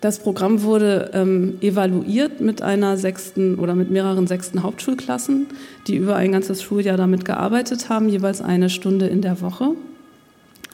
Das 0.00 0.18
Programm 0.18 0.62
wurde 0.62 1.10
ähm, 1.12 1.58
evaluiert 1.60 2.40
mit 2.40 2.62
einer 2.62 2.96
sechsten 2.96 3.58
oder 3.58 3.74
mit 3.74 3.90
mehreren 3.90 4.26
sechsten 4.26 4.62
Hauptschulklassen, 4.62 5.48
die 5.86 5.96
über 5.96 6.16
ein 6.16 6.32
ganzes 6.32 6.62
Schuljahr 6.62 6.96
damit 6.96 7.26
gearbeitet 7.26 7.90
haben, 7.90 8.08
jeweils 8.08 8.40
eine 8.40 8.70
Stunde 8.70 9.08
in 9.08 9.20
der 9.20 9.42
Woche. 9.42 9.72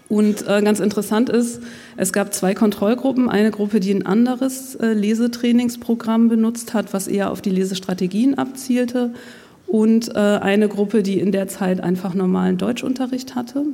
Und 0.08 0.46
äh, 0.46 0.62
ganz 0.62 0.78
interessant 0.78 1.28
ist, 1.28 1.60
es 1.96 2.12
gab 2.12 2.32
zwei 2.32 2.54
Kontrollgruppen. 2.54 3.28
Eine 3.28 3.50
Gruppe, 3.50 3.80
die 3.80 3.92
ein 3.92 4.06
anderes 4.06 4.76
äh, 4.76 4.92
Lesetrainingsprogramm 4.92 6.28
benutzt 6.28 6.74
hat, 6.74 6.94
was 6.94 7.08
eher 7.08 7.32
auf 7.32 7.42
die 7.42 7.50
Lesestrategien 7.50 8.38
abzielte 8.38 9.10
und 9.66 10.14
äh, 10.14 10.18
eine 10.18 10.68
Gruppe, 10.68 11.02
die 11.02 11.18
in 11.18 11.32
der 11.32 11.48
Zeit 11.48 11.80
einfach 11.80 12.14
normalen 12.14 12.58
Deutschunterricht 12.58 13.34
hatte. 13.34 13.64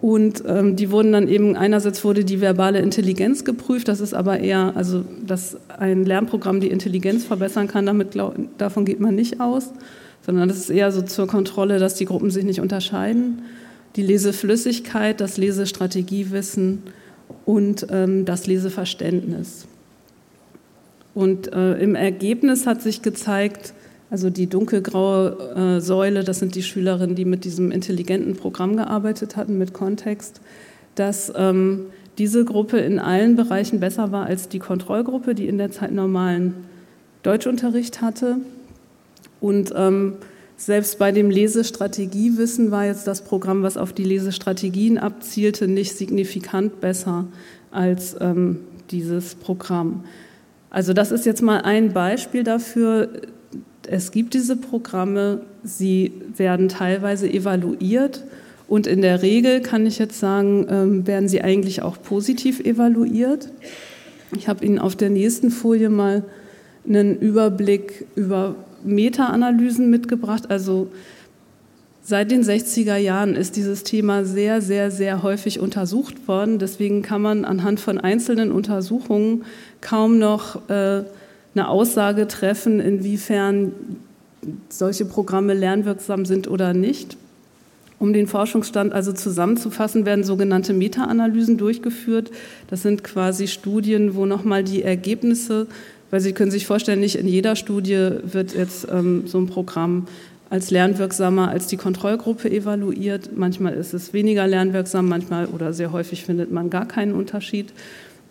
Und 0.00 0.44
ähm, 0.46 0.76
die 0.76 0.92
wurden 0.92 1.12
dann 1.12 1.26
eben, 1.26 1.56
einerseits 1.56 2.04
wurde 2.04 2.24
die 2.24 2.40
verbale 2.40 2.78
Intelligenz 2.78 3.44
geprüft, 3.44 3.88
das 3.88 4.00
ist 4.00 4.14
aber 4.14 4.38
eher, 4.38 4.72
also 4.76 5.04
dass 5.26 5.56
ein 5.78 6.04
Lernprogramm 6.04 6.60
die 6.60 6.70
Intelligenz 6.70 7.24
verbessern 7.24 7.66
kann, 7.66 7.86
damit 7.86 8.12
glaub, 8.12 8.36
davon 8.58 8.84
geht 8.84 9.00
man 9.00 9.16
nicht 9.16 9.40
aus, 9.40 9.72
sondern 10.24 10.48
das 10.48 10.58
ist 10.58 10.70
eher 10.70 10.92
so 10.92 11.02
zur 11.02 11.26
Kontrolle, 11.26 11.80
dass 11.80 11.94
die 11.94 12.04
Gruppen 12.04 12.30
sich 12.30 12.44
nicht 12.44 12.60
unterscheiden. 12.60 13.42
Die 13.96 14.02
Leseflüssigkeit, 14.02 15.20
das 15.20 15.36
Lesestrategiewissen 15.36 16.82
und 17.44 17.86
ähm, 17.90 18.24
das 18.24 18.46
Leseverständnis. 18.46 19.66
Und 21.14 21.52
äh, 21.52 21.78
im 21.78 21.96
Ergebnis 21.96 22.66
hat 22.66 22.82
sich 22.82 23.02
gezeigt, 23.02 23.72
also 24.10 24.30
die 24.30 24.46
dunkelgraue 24.46 25.76
äh, 25.76 25.80
Säule, 25.80 26.24
das 26.24 26.38
sind 26.38 26.54
die 26.54 26.62
Schülerinnen, 26.62 27.14
die 27.14 27.24
mit 27.24 27.44
diesem 27.44 27.70
intelligenten 27.70 28.36
Programm 28.36 28.76
gearbeitet 28.76 29.36
hatten, 29.36 29.58
mit 29.58 29.74
Kontext, 29.74 30.40
dass 30.94 31.32
ähm, 31.36 31.86
diese 32.16 32.44
Gruppe 32.44 32.78
in 32.78 32.98
allen 32.98 33.36
Bereichen 33.36 33.80
besser 33.80 34.10
war 34.10 34.26
als 34.26 34.48
die 34.48 34.58
Kontrollgruppe, 34.58 35.34
die 35.34 35.46
in 35.46 35.58
der 35.58 35.70
Zeit 35.70 35.92
normalen 35.92 36.54
Deutschunterricht 37.22 38.00
hatte. 38.00 38.38
Und 39.40 39.72
ähm, 39.76 40.14
selbst 40.56 40.98
bei 40.98 41.12
dem 41.12 41.30
Lesestrategiewissen 41.30 42.70
war 42.70 42.86
jetzt 42.86 43.06
das 43.06 43.22
Programm, 43.22 43.62
was 43.62 43.76
auf 43.76 43.92
die 43.92 44.04
Lesestrategien 44.04 44.98
abzielte, 44.98 45.68
nicht 45.68 45.96
signifikant 45.96 46.80
besser 46.80 47.26
als 47.70 48.16
ähm, 48.20 48.60
dieses 48.90 49.36
Programm. 49.36 50.04
Also 50.70 50.92
das 50.92 51.12
ist 51.12 51.26
jetzt 51.26 51.42
mal 51.42 51.60
ein 51.60 51.92
Beispiel 51.92 52.42
dafür, 52.42 53.08
es 53.90 54.10
gibt 54.10 54.34
diese 54.34 54.56
Programme, 54.56 55.40
sie 55.62 56.12
werden 56.36 56.68
teilweise 56.68 57.28
evaluiert 57.28 58.24
und 58.68 58.86
in 58.86 59.00
der 59.00 59.22
Regel 59.22 59.60
kann 59.60 59.86
ich 59.86 59.98
jetzt 59.98 60.20
sagen, 60.20 60.66
ähm, 60.68 61.06
werden 61.06 61.28
sie 61.28 61.40
eigentlich 61.40 61.82
auch 61.82 62.00
positiv 62.02 62.60
evaluiert. 62.60 63.48
Ich 64.36 64.46
habe 64.46 64.64
Ihnen 64.64 64.78
auf 64.78 64.94
der 64.94 65.08
nächsten 65.08 65.50
Folie 65.50 65.88
mal 65.88 66.22
einen 66.86 67.18
Überblick 67.18 68.06
über 68.14 68.56
Meta-Analysen 68.84 69.88
mitgebracht. 69.88 70.50
Also 70.50 70.88
seit 72.02 72.30
den 72.30 72.42
60er 72.42 72.96
Jahren 72.96 73.34
ist 73.34 73.56
dieses 73.56 73.84
Thema 73.84 74.24
sehr, 74.24 74.60
sehr, 74.60 74.90
sehr 74.90 75.22
häufig 75.22 75.60
untersucht 75.60 76.28
worden. 76.28 76.58
Deswegen 76.58 77.00
kann 77.00 77.22
man 77.22 77.46
anhand 77.46 77.80
von 77.80 77.98
einzelnen 77.98 78.52
Untersuchungen 78.52 79.44
kaum 79.80 80.18
noch 80.18 80.68
äh, 80.68 81.04
eine 81.58 81.68
Aussage 81.68 82.28
treffen, 82.28 82.80
inwiefern 82.80 83.72
solche 84.68 85.04
Programme 85.04 85.54
lernwirksam 85.54 86.24
sind 86.24 86.48
oder 86.48 86.72
nicht. 86.72 87.16
Um 87.98 88.12
den 88.12 88.28
Forschungsstand 88.28 88.92
also 88.92 89.12
zusammenzufassen, 89.12 90.06
werden 90.06 90.22
sogenannte 90.22 90.72
Meta-Analysen 90.72 91.58
durchgeführt. 91.58 92.30
Das 92.68 92.82
sind 92.82 93.02
quasi 93.02 93.48
Studien, 93.48 94.14
wo 94.14 94.24
nochmal 94.24 94.62
die 94.62 94.84
Ergebnisse, 94.84 95.66
weil 96.10 96.20
Sie 96.20 96.32
können 96.32 96.52
sich 96.52 96.66
vorstellen, 96.66 97.00
nicht 97.00 97.16
in 97.16 97.26
jeder 97.26 97.56
Studie 97.56 98.10
wird 98.22 98.54
jetzt 98.54 98.86
ähm, 98.90 99.24
so 99.26 99.38
ein 99.38 99.46
Programm 99.46 100.06
als 100.50 100.70
lernwirksamer 100.70 101.48
als 101.48 101.66
die 101.66 101.76
Kontrollgruppe 101.76 102.50
evaluiert. 102.50 103.36
Manchmal 103.36 103.74
ist 103.74 103.92
es 103.92 104.12
weniger 104.12 104.46
lernwirksam, 104.46 105.08
manchmal 105.08 105.46
oder 105.46 105.72
sehr 105.72 105.92
häufig 105.92 106.24
findet 106.24 106.50
man 106.50 106.70
gar 106.70 106.86
keinen 106.86 107.12
Unterschied. 107.12 107.72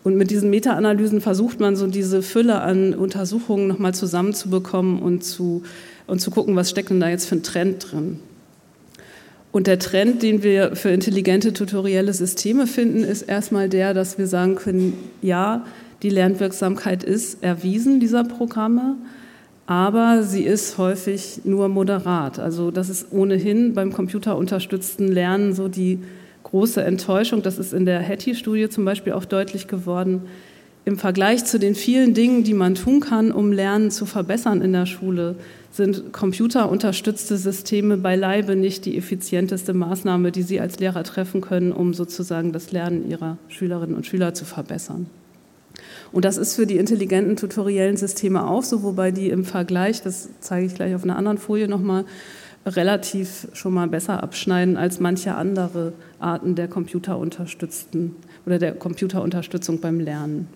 Und 0.04 0.16
mit 0.16 0.30
diesen 0.30 0.50
Meta-Analysen 0.50 1.20
versucht 1.20 1.60
man 1.60 1.76
so 1.76 1.86
diese 1.86 2.22
Fülle 2.22 2.60
an 2.60 2.94
Untersuchungen 2.94 3.68
nochmal 3.68 3.94
zusammenzubekommen 3.94 5.00
und 5.00 5.24
zu, 5.24 5.62
und 6.06 6.20
zu 6.20 6.30
gucken, 6.30 6.56
was 6.56 6.70
steckt 6.70 6.90
denn 6.90 7.00
da 7.00 7.08
jetzt 7.08 7.26
für 7.26 7.36
ein 7.36 7.42
Trend 7.42 7.90
drin. 7.90 8.20
Und 9.50 9.66
der 9.66 9.78
Trend, 9.78 10.22
den 10.22 10.42
wir 10.42 10.76
für 10.76 10.90
intelligente 10.90 11.52
tutorielle 11.52 12.12
Systeme 12.12 12.66
finden, 12.66 13.02
ist 13.02 13.22
erstmal 13.22 13.68
der, 13.68 13.94
dass 13.94 14.18
wir 14.18 14.26
sagen 14.26 14.56
können, 14.56 14.92
ja, 15.22 15.64
die 16.02 16.10
Lernwirksamkeit 16.10 17.02
ist 17.02 17.42
erwiesen 17.42 17.98
dieser 17.98 18.24
Programme, 18.24 18.96
aber 19.66 20.22
sie 20.22 20.44
ist 20.44 20.78
häufig 20.78 21.40
nur 21.44 21.68
moderat. 21.68 22.38
Also 22.38 22.70
das 22.70 22.88
ist 22.88 23.08
ohnehin 23.10 23.74
beim 23.74 23.92
computerunterstützten 23.92 25.08
Lernen 25.08 25.54
so 25.54 25.68
die 25.68 25.98
große 26.42 26.82
Enttäuschung. 26.82 27.42
Das 27.42 27.58
ist 27.58 27.72
in 27.72 27.86
der 27.86 28.00
Hattie-Studie 28.00 28.68
zum 28.68 28.84
Beispiel 28.84 29.12
auch 29.12 29.24
deutlich 29.24 29.68
geworden. 29.68 30.22
Im 30.84 30.96
Vergleich 30.96 31.44
zu 31.44 31.58
den 31.58 31.74
vielen 31.74 32.14
Dingen, 32.14 32.44
die 32.44 32.54
man 32.54 32.74
tun 32.74 33.00
kann, 33.00 33.30
um 33.30 33.52
Lernen 33.52 33.90
zu 33.90 34.06
verbessern 34.06 34.62
in 34.62 34.72
der 34.72 34.86
Schule, 34.86 35.36
sind 35.70 36.14
computerunterstützte 36.14 37.36
Systeme 37.36 37.98
beileibe 37.98 38.56
nicht 38.56 38.86
die 38.86 38.96
effizienteste 38.96 39.74
Maßnahme, 39.74 40.32
die 40.32 40.42
Sie 40.42 40.60
als 40.60 40.78
Lehrer 40.78 41.04
treffen 41.04 41.42
können, 41.42 41.72
um 41.72 41.92
sozusagen 41.92 42.52
das 42.52 42.72
Lernen 42.72 43.08
Ihrer 43.08 43.36
Schülerinnen 43.48 43.94
und 43.94 44.06
Schüler 44.06 44.32
zu 44.32 44.46
verbessern. 44.46 45.06
Und 46.10 46.24
das 46.24 46.38
ist 46.38 46.54
für 46.54 46.66
die 46.66 46.78
intelligenten 46.78 47.36
tutoriellen 47.36 47.96
Systeme 47.96 48.48
auch 48.48 48.62
so, 48.62 48.82
wobei 48.82 49.10
die 49.10 49.28
im 49.28 49.44
Vergleich, 49.44 50.00
das 50.02 50.30
zeige 50.40 50.66
ich 50.66 50.74
gleich 50.74 50.94
auf 50.94 51.04
einer 51.04 51.16
anderen 51.16 51.38
Folie 51.38 51.68
nochmal, 51.68 52.06
relativ 52.76 53.48
schon 53.52 53.74
mal 53.74 53.88
besser 53.88 54.22
abschneiden 54.22 54.76
als 54.76 55.00
manche 55.00 55.34
andere 55.34 55.92
Arten 56.18 56.54
der 56.54 56.68
computerunterstützten 56.68 58.16
oder 58.46 58.58
der 58.58 58.72
Computerunterstützung 58.72 59.80
beim 59.80 60.00
Lernen. 60.00 60.48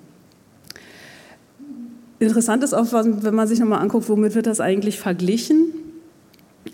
Interessant 2.19 2.63
ist 2.63 2.73
auch, 2.73 2.87
wenn 2.93 3.35
man 3.35 3.49
sich 3.49 3.59
nochmal 3.59 3.81
anguckt, 3.81 4.09
womit 4.09 4.35
wird 4.35 4.47
das 4.47 4.61
eigentlich 4.61 4.99
verglichen? 4.99 5.67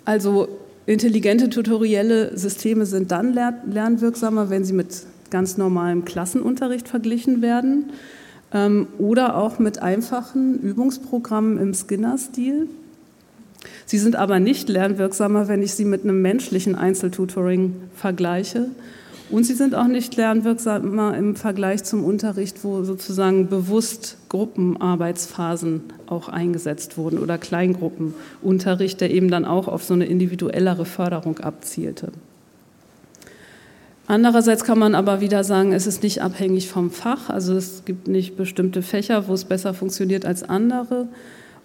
Also 0.04 0.48
intelligente 0.84 1.48
tutorielle 1.48 2.36
Systeme 2.36 2.84
sind 2.84 3.10
dann 3.10 3.32
lernwirksamer, 3.32 4.50
wenn 4.50 4.64
sie 4.64 4.74
mit 4.74 5.04
ganz 5.30 5.56
normalem 5.56 6.04
Klassenunterricht 6.04 6.88
verglichen 6.88 7.42
werden 7.42 7.92
ähm, 8.52 8.88
oder 8.98 9.36
auch 9.36 9.58
mit 9.58 9.80
einfachen 9.80 10.60
Übungsprogrammen 10.60 11.58
im 11.58 11.74
Skinner-Stil. 11.74 12.68
Sie 13.86 13.98
sind 13.98 14.16
aber 14.16 14.38
nicht 14.38 14.68
lernwirksamer, 14.68 15.48
wenn 15.48 15.62
ich 15.62 15.74
sie 15.74 15.84
mit 15.84 16.04
einem 16.04 16.22
menschlichen 16.22 16.74
Einzeltutoring 16.74 17.74
vergleiche. 17.94 18.66
Und 19.30 19.44
sie 19.44 19.54
sind 19.54 19.74
auch 19.74 19.86
nicht 19.86 20.16
lernwirksamer 20.16 21.16
im 21.16 21.36
Vergleich 21.36 21.84
zum 21.84 22.02
Unterricht, 22.02 22.64
wo 22.64 22.82
sozusagen 22.82 23.48
bewusst 23.48 24.16
Gruppenarbeitsphasen 24.30 25.82
auch 26.06 26.28
eingesetzt 26.28 26.96
wurden 26.96 27.18
oder 27.18 27.36
Kleingruppenunterricht, 27.36 29.00
der 29.00 29.10
eben 29.10 29.30
dann 29.30 29.44
auch 29.44 29.68
auf 29.68 29.84
so 29.84 29.92
eine 29.92 30.06
individuellere 30.06 30.86
Förderung 30.86 31.40
abzielte. 31.40 32.10
Andererseits 34.06 34.64
kann 34.64 34.78
man 34.78 34.94
aber 34.94 35.20
wieder 35.20 35.44
sagen, 35.44 35.74
es 35.74 35.86
ist 35.86 36.02
nicht 36.02 36.22
abhängig 36.22 36.68
vom 36.70 36.90
Fach. 36.90 37.28
Also 37.28 37.54
es 37.54 37.84
gibt 37.84 38.08
nicht 38.08 38.38
bestimmte 38.38 38.80
Fächer, 38.80 39.28
wo 39.28 39.34
es 39.34 39.44
besser 39.44 39.74
funktioniert 39.74 40.24
als 40.24 40.42
andere. 40.42 41.08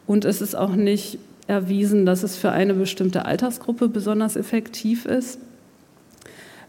Und 0.06 0.26
es 0.26 0.42
ist 0.42 0.54
auch 0.54 0.76
nicht 0.76 1.20
erwiesen, 1.48 2.06
dass 2.06 2.24
es 2.24 2.36
für 2.36 2.52
eine 2.52 2.74
bestimmte 2.74 3.26
Altersgruppe 3.26 3.90
besonders 3.90 4.36
effektiv 4.36 5.06
ist. 5.06 5.40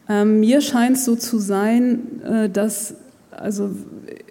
Ähm, 0.08 0.40
mir 0.40 0.60
scheint 0.60 0.96
es 0.96 1.04
so 1.04 1.16
zu 1.16 1.38
sein, 1.38 2.22
äh, 2.22 2.48
dass 2.50 2.96
also 3.30 3.70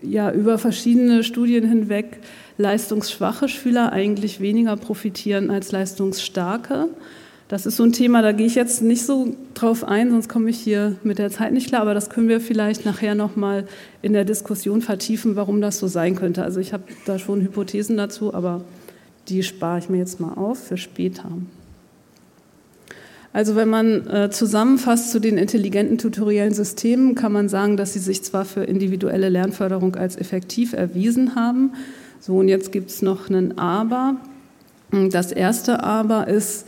ja 0.02 0.32
über 0.32 0.58
verschiedene 0.58 1.24
Studien 1.24 1.68
hinweg 1.68 2.20
leistungsschwache 2.58 3.50
Schüler 3.50 3.92
eigentlich 3.92 4.40
weniger 4.40 4.78
profitieren 4.78 5.50
als 5.50 5.72
leistungsstarke. 5.72 6.90
Das 7.48 7.66
ist 7.66 7.76
so 7.76 7.84
ein 7.84 7.92
Thema, 7.92 8.22
da 8.22 8.32
gehe 8.32 8.48
ich 8.48 8.56
jetzt 8.56 8.82
nicht 8.82 9.06
so 9.06 9.36
drauf 9.54 9.84
ein, 9.84 10.12
sonst 10.12 10.30
komme 10.30 10.50
ich 10.50 10.58
hier 10.58 10.96
mit 11.04 11.20
der 11.20 11.30
Zeit 11.30 11.54
nicht 11.54 11.68
klar, 11.68 11.82
aber 11.82 11.94
das 11.94 12.10
können 12.10 12.30
wir 12.30 12.40
vielleicht 12.40 12.86
nachher 12.86 13.16
nochmal 13.16 13.66
in 14.02 14.14
der 14.14 14.26
Diskussion 14.26 14.82
vertiefen, 14.82 15.36
warum 15.36 15.62
das 15.62 15.78
so 15.78 15.88
sein 15.88 16.16
könnte. 16.16 16.44
Also 16.44 16.60
ich 16.60 16.74
habe 16.74 16.84
da 17.06 17.20
schon 17.20 17.42
Hypothesen 17.42 17.98
dazu, 17.98 18.34
aber 18.34 18.62
die 19.28 19.44
spare 19.44 19.80
ich 19.80 19.90
mir 19.90 19.98
jetzt 19.98 20.20
mal 20.20 20.34
auf 20.34 20.68
für 20.68 20.78
später. 20.78 21.30
Also 23.34 23.56
wenn 23.56 23.70
man 23.70 24.08
äh, 24.08 24.30
zusammenfasst 24.30 25.12
zu 25.12 25.20
den 25.20 25.40
intelligenten 25.40 25.98
tutoriellen 25.98 26.54
Systemen, 26.54 27.16
kann 27.16 27.32
man 27.32 27.50
sagen, 27.50 27.78
dass 27.78 27.94
sie 27.94 28.00
sich 28.00 28.24
zwar 28.24 28.46
für 28.46 28.64
individuelle 28.64 29.30
Lernförderung 29.30 29.96
als 29.96 30.16
effektiv 30.16 30.74
erwiesen 30.74 31.36
haben. 31.36 31.74
So, 32.20 32.38
und 32.38 32.48
jetzt 32.48 32.72
gibt 32.72 32.92
es 32.92 33.02
noch 33.02 33.30
einen 33.30 33.58
Aber. 33.58 34.18
Das 34.92 35.32
erste 35.32 35.84
Aber 35.84 36.28
ist, 36.28 36.68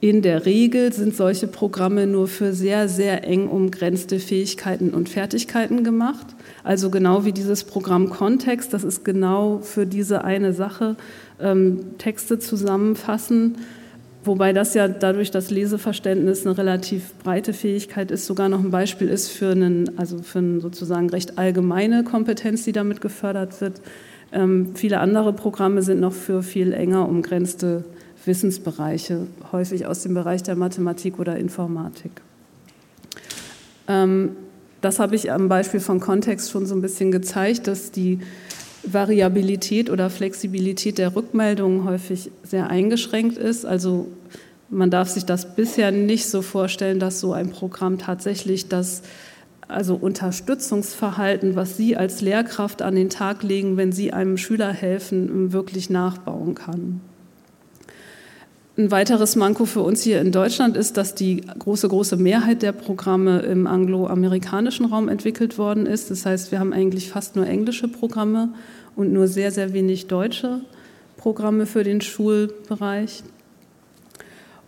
in 0.00 0.22
der 0.22 0.46
Regel 0.46 0.94
sind 0.94 1.14
solche 1.14 1.46
Programme 1.46 2.06
nur 2.06 2.26
für 2.26 2.54
sehr, 2.54 2.88
sehr 2.88 3.22
eng 3.24 3.48
umgrenzte 3.48 4.18
Fähigkeiten 4.18 4.90
und 4.90 5.10
Fertigkeiten 5.10 5.84
gemacht. 5.84 6.26
Also 6.64 6.88
genau 6.88 7.26
wie 7.26 7.32
dieses 7.32 7.64
Programm 7.64 8.08
Kontext, 8.08 8.72
das 8.72 8.82
ist 8.82 9.04
genau 9.04 9.58
für 9.58 9.84
diese 9.86 10.24
eine 10.24 10.54
Sache, 10.54 10.96
ähm, 11.38 11.98
Texte 11.98 12.38
zusammenfassen, 12.38 13.58
wobei 14.24 14.54
das 14.54 14.72
ja 14.72 14.88
dadurch 14.88 15.30
das 15.30 15.50
Leseverständnis 15.50 16.46
eine 16.46 16.56
relativ 16.56 17.12
breite 17.22 17.52
Fähigkeit 17.52 18.10
ist, 18.10 18.24
sogar 18.24 18.48
noch 18.48 18.60
ein 18.60 18.70
Beispiel 18.70 19.08
ist 19.08 19.28
für 19.28 19.50
einen, 19.50 19.98
also 19.98 20.22
für 20.22 20.38
eine 20.38 20.60
sozusagen 20.60 21.10
recht 21.10 21.36
allgemeine 21.36 22.04
Kompetenz, 22.04 22.64
die 22.64 22.72
damit 22.72 23.02
gefördert 23.02 23.60
wird. 23.60 23.82
Ähm, 24.32 24.70
viele 24.76 25.00
andere 25.00 25.34
Programme 25.34 25.82
sind 25.82 26.00
noch 26.00 26.14
für 26.14 26.42
viel 26.42 26.72
enger 26.72 27.06
umgrenzte 27.06 27.84
Wissensbereiche, 28.24 29.26
häufig 29.52 29.86
aus 29.86 30.02
dem 30.02 30.14
Bereich 30.14 30.42
der 30.42 30.56
Mathematik 30.56 31.18
oder 31.18 31.36
Informatik. 31.36 32.12
Ähm, 33.88 34.36
das 34.80 34.98
habe 34.98 35.14
ich 35.14 35.30
am 35.30 35.48
Beispiel 35.48 35.80
von 35.80 36.00
Kontext 36.00 36.50
schon 36.50 36.66
so 36.66 36.74
ein 36.74 36.80
bisschen 36.80 37.10
gezeigt, 37.10 37.66
dass 37.66 37.90
die 37.90 38.20
Variabilität 38.82 39.90
oder 39.90 40.08
Flexibilität 40.08 40.96
der 40.98 41.14
Rückmeldungen 41.14 41.84
häufig 41.84 42.30
sehr 42.42 42.70
eingeschränkt 42.70 43.36
ist. 43.36 43.66
Also 43.66 44.08
man 44.70 44.90
darf 44.90 45.08
sich 45.10 45.24
das 45.26 45.54
bisher 45.54 45.92
nicht 45.92 46.28
so 46.28 46.40
vorstellen, 46.40 46.98
dass 46.98 47.20
so 47.20 47.32
ein 47.32 47.50
Programm 47.50 47.98
tatsächlich 47.98 48.68
das 48.68 49.02
also 49.68 49.94
Unterstützungsverhalten, 49.94 51.56
was 51.56 51.76
Sie 51.76 51.96
als 51.96 52.22
Lehrkraft 52.22 52.82
an 52.82 52.94
den 52.94 53.10
Tag 53.10 53.42
legen, 53.42 53.76
wenn 53.76 53.92
Sie 53.92 54.12
einem 54.12 54.36
Schüler 54.36 54.72
helfen, 54.72 55.52
wirklich 55.52 55.90
nachbauen 55.90 56.54
kann. 56.54 57.00
Ein 58.76 58.90
weiteres 58.90 59.34
Manko 59.34 59.66
für 59.66 59.80
uns 59.80 60.02
hier 60.02 60.20
in 60.20 60.30
Deutschland 60.30 60.76
ist, 60.76 60.96
dass 60.96 61.14
die 61.14 61.42
große, 61.58 61.88
große 61.88 62.16
Mehrheit 62.16 62.62
der 62.62 62.72
Programme 62.72 63.40
im 63.40 63.66
angloamerikanischen 63.66 64.86
Raum 64.86 65.08
entwickelt 65.08 65.58
worden 65.58 65.86
ist. 65.86 66.10
Das 66.10 66.24
heißt, 66.24 66.52
wir 66.52 66.60
haben 66.60 66.72
eigentlich 66.72 67.10
fast 67.10 67.34
nur 67.34 67.46
englische 67.46 67.88
Programme 67.88 68.54
und 68.94 69.12
nur 69.12 69.26
sehr, 69.26 69.50
sehr 69.50 69.72
wenig 69.72 70.06
deutsche 70.06 70.60
Programme 71.16 71.66
für 71.66 71.82
den 71.82 72.00
Schulbereich. 72.00 73.24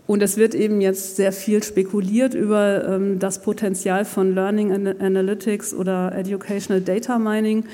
Und 0.09 0.21
es 0.21 0.37
wird 0.37 0.55
eben 0.55 0.81
jetzt 0.81 1.17
sehr 1.17 1.33
viel 1.33 1.63
spekuliert 1.63 2.35
über 2.35 2.85
ähm, 2.87 3.21
das 3.21 3.41
Potenzial 3.41 4.05
von 4.05 4.35
Learning 4.35 4.73
Analytics 5.01 5.73
oder 5.73 6.13
Educational 6.15 6.83
Data 6.83 7.19
Mining. 7.19 7.65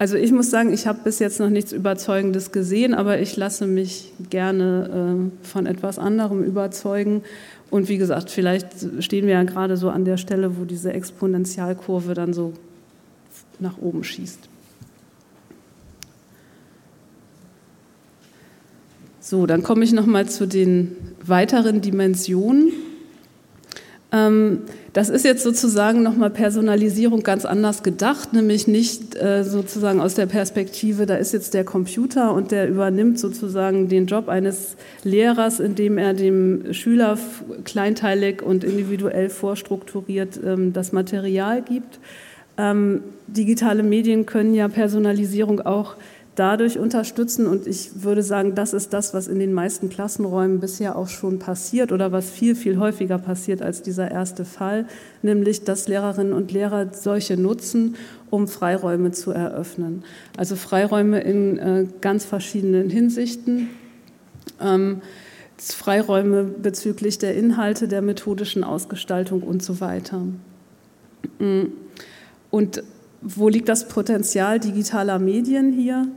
Also 0.00 0.16
ich 0.16 0.32
muss 0.32 0.48
sagen, 0.48 0.72
ich 0.72 0.86
habe 0.86 1.00
bis 1.04 1.18
jetzt 1.18 1.40
noch 1.40 1.50
nichts 1.50 1.72
Überzeugendes 1.72 2.52
gesehen, 2.52 2.94
aber 2.94 3.20
ich 3.20 3.36
lasse 3.36 3.66
mich 3.66 4.14
gerne 4.30 5.28
äh, 5.44 5.46
von 5.46 5.66
etwas 5.66 5.98
anderem 5.98 6.42
überzeugen. 6.42 7.20
Und 7.68 7.90
wie 7.90 7.98
gesagt, 7.98 8.30
vielleicht 8.30 8.68
stehen 9.00 9.26
wir 9.26 9.34
ja 9.34 9.42
gerade 9.42 9.76
so 9.76 9.90
an 9.90 10.06
der 10.06 10.16
Stelle, 10.16 10.56
wo 10.56 10.64
diese 10.64 10.94
Exponentialkurve 10.94 12.14
dann 12.14 12.32
so 12.32 12.54
nach 13.58 13.76
oben 13.76 14.02
schießt. 14.02 14.48
So, 19.20 19.44
dann 19.44 19.62
komme 19.62 19.84
ich 19.84 19.92
noch 19.92 20.06
mal 20.06 20.26
zu 20.26 20.46
den 20.46 20.96
weiteren 21.26 21.82
Dimensionen. 21.82 22.72
Ähm, 24.12 24.62
das 24.92 25.08
ist 25.08 25.24
jetzt 25.24 25.44
sozusagen 25.44 26.02
nochmal 26.02 26.30
Personalisierung 26.30 27.22
ganz 27.22 27.44
anders 27.44 27.84
gedacht, 27.84 28.32
nämlich 28.32 28.66
nicht 28.66 29.14
äh, 29.16 29.44
sozusagen 29.44 30.00
aus 30.00 30.14
der 30.14 30.26
Perspektive, 30.26 31.06
da 31.06 31.14
ist 31.14 31.32
jetzt 31.32 31.54
der 31.54 31.64
Computer 31.64 32.34
und 32.34 32.50
der 32.50 32.68
übernimmt 32.68 33.20
sozusagen 33.20 33.88
den 33.88 34.06
Job 34.06 34.28
eines 34.28 34.76
Lehrers, 35.04 35.60
indem 35.60 35.96
er 35.96 36.12
dem 36.14 36.72
Schüler 36.72 37.18
kleinteilig 37.64 38.42
und 38.42 38.64
individuell 38.64 39.30
vorstrukturiert 39.30 40.40
ähm, 40.44 40.72
das 40.72 40.90
Material 40.90 41.62
gibt. 41.62 42.00
Ähm, 42.58 43.02
digitale 43.28 43.84
Medien 43.84 44.26
können 44.26 44.54
ja 44.54 44.66
Personalisierung 44.66 45.60
auch 45.60 45.94
dadurch 46.40 46.78
unterstützen. 46.78 47.46
Und 47.46 47.66
ich 47.66 48.02
würde 48.02 48.22
sagen, 48.22 48.54
das 48.54 48.72
ist 48.72 48.94
das, 48.94 49.12
was 49.12 49.28
in 49.28 49.38
den 49.38 49.52
meisten 49.52 49.90
Klassenräumen 49.90 50.58
bisher 50.58 50.96
auch 50.96 51.08
schon 51.08 51.38
passiert 51.38 51.92
oder 51.92 52.12
was 52.12 52.30
viel, 52.30 52.54
viel 52.54 52.78
häufiger 52.78 53.18
passiert 53.18 53.60
als 53.60 53.82
dieser 53.82 54.10
erste 54.10 54.46
Fall, 54.46 54.86
nämlich 55.20 55.64
dass 55.64 55.86
Lehrerinnen 55.86 56.32
und 56.32 56.50
Lehrer 56.50 56.94
solche 56.94 57.36
nutzen, 57.36 57.96
um 58.30 58.48
Freiräume 58.48 59.10
zu 59.10 59.32
eröffnen. 59.32 60.02
Also 60.38 60.56
Freiräume 60.56 61.20
in 61.20 61.58
äh, 61.58 61.86
ganz 62.00 62.24
verschiedenen 62.24 62.88
Hinsichten. 62.88 63.68
Ähm, 64.62 65.02
Freiräume 65.58 66.44
bezüglich 66.44 67.18
der 67.18 67.34
Inhalte, 67.34 67.86
der 67.86 68.00
methodischen 68.00 68.64
Ausgestaltung 68.64 69.42
und 69.42 69.62
so 69.62 69.82
weiter. 69.82 70.22
Mm. 71.38 71.64
Und 72.50 72.82
wo 73.22 73.48
liegt 73.48 73.68
das 73.68 73.88
Potenzial 73.88 74.60
digitaler 74.60 75.18
Medien 75.18 75.72
hier? 75.72 76.08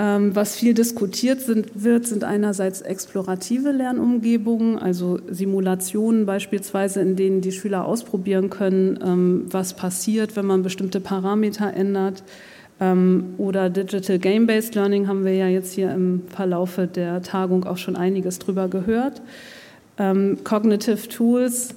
Ähm, 0.00 0.36
was 0.36 0.54
viel 0.54 0.74
diskutiert 0.74 1.40
sind, 1.40 1.70
wird, 1.74 2.06
sind 2.06 2.22
einerseits 2.22 2.82
explorative 2.82 3.72
Lernumgebungen, 3.72 4.78
also 4.78 5.18
Simulationen 5.28 6.24
beispielsweise, 6.24 7.00
in 7.00 7.16
denen 7.16 7.40
die 7.40 7.50
Schüler 7.50 7.84
ausprobieren 7.84 8.48
können, 8.48 9.00
ähm, 9.04 9.46
was 9.50 9.74
passiert, 9.74 10.36
wenn 10.36 10.46
man 10.46 10.62
bestimmte 10.62 11.00
Parameter 11.00 11.74
ändert. 11.74 12.22
Ähm, 12.78 13.34
oder 13.38 13.70
Digital 13.70 14.20
Game-Based 14.20 14.76
Learning 14.76 15.08
haben 15.08 15.24
wir 15.24 15.34
ja 15.34 15.48
jetzt 15.48 15.72
hier 15.72 15.92
im 15.92 16.22
Verlaufe 16.28 16.86
der 16.86 17.20
Tagung 17.22 17.64
auch 17.64 17.76
schon 17.76 17.96
einiges 17.96 18.38
drüber 18.38 18.68
gehört. 18.68 19.20
Cognitive 20.44 21.08
Tools, 21.08 21.74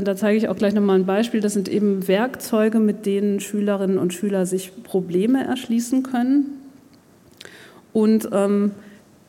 da 0.00 0.16
zeige 0.16 0.38
ich 0.38 0.48
auch 0.48 0.56
gleich 0.56 0.74
nochmal 0.74 0.98
ein 0.98 1.06
Beispiel. 1.06 1.40
Das 1.40 1.52
sind 1.52 1.68
eben 1.68 2.06
Werkzeuge, 2.08 2.78
mit 2.78 3.04
denen 3.04 3.40
Schülerinnen 3.40 3.98
und 3.98 4.14
Schüler 4.14 4.46
sich 4.46 4.72
Probleme 4.84 5.44
erschließen 5.44 6.02
können. 6.02 6.46
Und 7.92 8.28
ähm, 8.32 8.70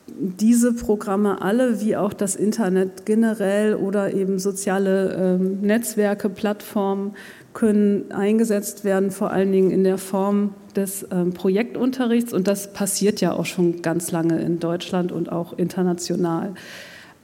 diese 0.06 0.72
Programme 0.72 1.42
alle, 1.42 1.80
wie 1.80 1.96
auch 1.96 2.12
das 2.12 2.36
Internet 2.36 3.04
generell 3.04 3.74
oder 3.74 4.14
eben 4.14 4.38
soziale 4.38 5.12
ähm, 5.14 5.60
Netzwerke, 5.62 6.28
Plattformen, 6.28 7.14
können 7.52 8.10
eingesetzt 8.12 8.84
werden, 8.84 9.10
vor 9.10 9.30
allen 9.30 9.52
Dingen 9.52 9.70
in 9.70 9.84
der 9.84 9.98
Form 9.98 10.54
des 10.76 11.06
ähm, 11.10 11.32
Projektunterrichts. 11.32 12.32
Und 12.32 12.48
das 12.48 12.72
passiert 12.72 13.20
ja 13.20 13.32
auch 13.32 13.46
schon 13.46 13.82
ganz 13.82 14.12
lange 14.12 14.40
in 14.40 14.60
Deutschland 14.60 15.12
und 15.12 15.30
auch 15.30 15.56
international. 15.58 16.54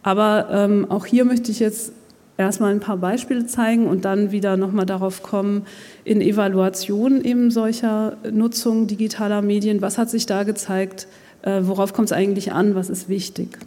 Aber 0.02 0.48
ähm, 0.50 0.86
auch 0.88 1.06
hier 1.06 1.24
möchte 1.24 1.50
ich 1.50 1.60
jetzt 1.60 1.92
erstmal 2.40 2.72
ein 2.72 2.80
paar 2.80 2.96
Beispiele 2.96 3.46
zeigen 3.46 3.86
und 3.86 4.04
dann 4.04 4.32
wieder 4.32 4.56
nochmal 4.56 4.86
darauf 4.86 5.22
kommen, 5.22 5.66
in 6.04 6.20
Evaluation 6.20 7.22
eben 7.22 7.50
solcher 7.50 8.16
Nutzung 8.32 8.86
digitaler 8.86 9.42
Medien, 9.42 9.82
was 9.82 9.98
hat 9.98 10.08
sich 10.08 10.26
da 10.26 10.42
gezeigt, 10.42 11.06
äh, 11.42 11.60
worauf 11.62 11.92
kommt 11.92 12.08
es 12.08 12.12
eigentlich 12.12 12.52
an, 12.52 12.74
was 12.74 12.88
ist 12.88 13.08
wichtig. 13.08 13.58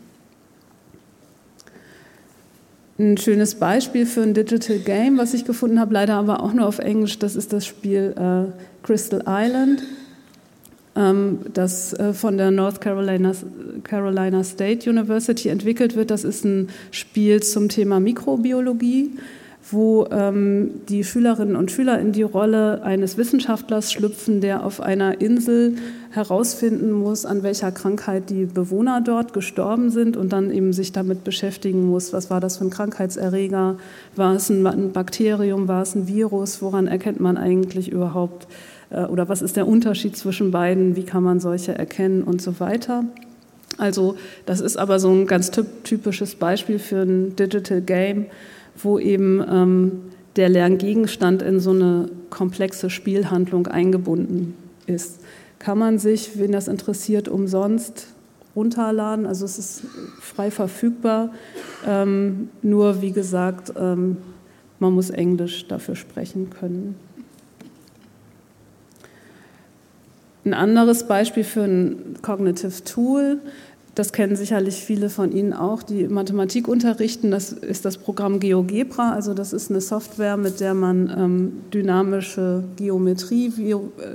Ein 2.98 3.18
schönes 3.18 3.56
Beispiel 3.56 4.06
für 4.06 4.22
ein 4.22 4.34
Digital 4.34 4.80
Game, 4.80 5.18
was 5.18 5.34
ich 5.34 5.46
gefunden 5.46 5.80
habe, 5.80 5.94
leider 5.94 6.16
aber 6.16 6.42
auch 6.42 6.54
nur 6.54 6.68
auf 6.68 6.80
Englisch, 6.80 7.20
das 7.20 7.36
ist 7.36 7.54
das 7.54 7.66
Spiel 7.66 8.16
äh, 8.18 8.86
Crystal 8.86 9.24
Island. 9.28 9.84
Ähm, 10.96 11.40
das 11.54 11.94
äh, 11.94 12.14
von 12.14 12.38
der 12.38 12.52
North 12.52 12.80
Carolina, 12.80 13.32
Carolina 13.84 14.44
State 14.44 14.88
University 14.88 15.50
entwickelt 15.50 15.96
wird. 15.96 16.12
Das 16.12 16.24
ist 16.24 16.46
ein 16.46 16.70
Spiel 16.92 17.42
zum 17.42 17.68
Thema 17.68 18.00
Mikrobiologie, 18.00 19.12
wo 19.72 20.06
ähm, 20.12 20.70
die 20.90 21.04
Schülerinnen 21.04 21.56
und 21.56 21.72
Schüler 21.72 22.00
in 22.00 22.12
die 22.12 22.22
Rolle 22.22 22.84
eines 22.84 23.18
Wissenschaftlers 23.18 23.92
schlüpfen, 23.92 24.40
der 24.40 24.64
auf 24.64 24.82
einer 24.82 25.20
Insel 25.20 25.78
herausfinden 26.12 26.92
muss, 26.92 27.26
an 27.26 27.42
welcher 27.42 27.72
Krankheit 27.72 28.30
die 28.30 28.46
Bewohner 28.46 29.02
dort 29.02 29.34
gestorben 29.34 29.90
sind 29.90 30.16
und 30.16 30.32
dann 30.32 30.52
eben 30.52 30.74
sich 30.74 30.92
damit 30.92 31.24
beschäftigen 31.24 31.88
muss, 31.88 32.14
was 32.14 32.30
war 32.30 32.40
das 32.40 32.58
für 32.58 32.66
ein 32.66 32.70
Krankheitserreger, 32.70 33.78
war 34.16 34.36
es 34.36 34.48
ein 34.52 34.92
Bakterium, 34.92 35.68
war 35.68 35.82
es 35.82 35.96
ein 35.96 36.08
Virus, 36.08 36.62
woran 36.62 36.86
erkennt 36.86 37.20
man 37.20 37.38
eigentlich 37.38 37.92
überhaupt 37.92 38.48
oder 38.94 39.30
was 39.30 39.42
ist 39.42 39.58
der 39.58 39.68
Unterschied 39.68 40.16
zwischen 40.16 40.52
beiden, 40.52 40.96
wie 40.96 41.04
kann 41.04 41.24
man 41.24 41.40
solche 41.40 41.78
erkennen 41.78 42.24
und 42.24 42.42
so 42.42 42.60
weiter. 42.60 43.04
Also 43.78 44.16
das 44.46 44.60
ist 44.60 44.78
aber 44.78 45.00
so 45.00 45.10
ein 45.10 45.26
ganz 45.26 45.52
typisches 45.84 46.36
Beispiel 46.36 46.80
für 46.80 47.02
ein 47.02 47.36
Digital 47.36 47.82
Game, 47.82 48.28
wo 48.76 49.00
eben 49.00 49.44
ähm, 49.50 49.92
der 50.36 50.50
Lerngegenstand 50.50 51.42
in 51.42 51.60
so 51.60 51.72
eine 51.72 52.10
komplexe 52.30 52.90
Spielhandlung 52.90 53.68
eingebunden 53.68 54.56
ist. 54.86 55.20
Kann 55.60 55.78
man 55.78 55.98
sich, 55.98 56.38
wen 56.38 56.52
das 56.52 56.68
interessiert, 56.68 57.28
umsonst 57.28 58.08
runterladen. 58.56 59.26
Also 59.26 59.46
es 59.46 59.58
ist 59.58 59.84
frei 60.20 60.52
verfügbar. 60.52 61.32
Ähm, 61.88 62.50
nur 62.62 63.02
wie 63.02 63.12
gesagt, 63.12 63.74
ähm, 63.78 64.18
man 64.80 64.94
muss 64.94 65.10
Englisch 65.10 65.68
dafür 65.68 65.96
sprechen 65.96 66.50
können. 66.50 66.96
Ein 70.46 70.54
anderes 70.54 71.08
Beispiel 71.08 71.44
für 71.44 71.64
ein 71.64 72.18
Cognitive 72.22 72.84
Tool, 72.84 73.40
das 73.96 74.12
kennen 74.12 74.36
sicherlich 74.36 74.84
viele 74.84 75.10
von 75.10 75.32
Ihnen 75.32 75.54
auch, 75.54 75.84
die 75.84 76.08
Mathematik 76.08 76.68
unterrichten, 76.68 77.30
das 77.30 77.52
ist 77.54 77.86
das 77.86 77.98
Programm 77.98 78.40
GeoGebra. 78.40 79.12
Also 79.12 79.36
das 79.36 79.54
ist 79.54 79.70
eine 79.70 79.82
Software, 79.82 80.36
mit 80.36 80.60
der 80.60 80.74
man 80.74 81.14
ähm, 81.16 81.54
dynamische 81.72 82.64
Geometrie 82.76 83.54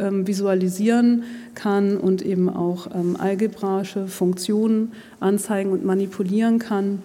ähm, 0.01 0.27
visualisieren 0.27 1.23
kann 1.55 1.97
und 1.97 2.23
eben 2.23 2.49
auch 2.49 2.89
ähm, 2.93 3.17
algebraische 3.19 4.09
Funktionen 4.09 4.93
anzeigen 5.21 5.71
und 5.71 5.85
manipulieren 5.85 6.59
kann. 6.59 7.03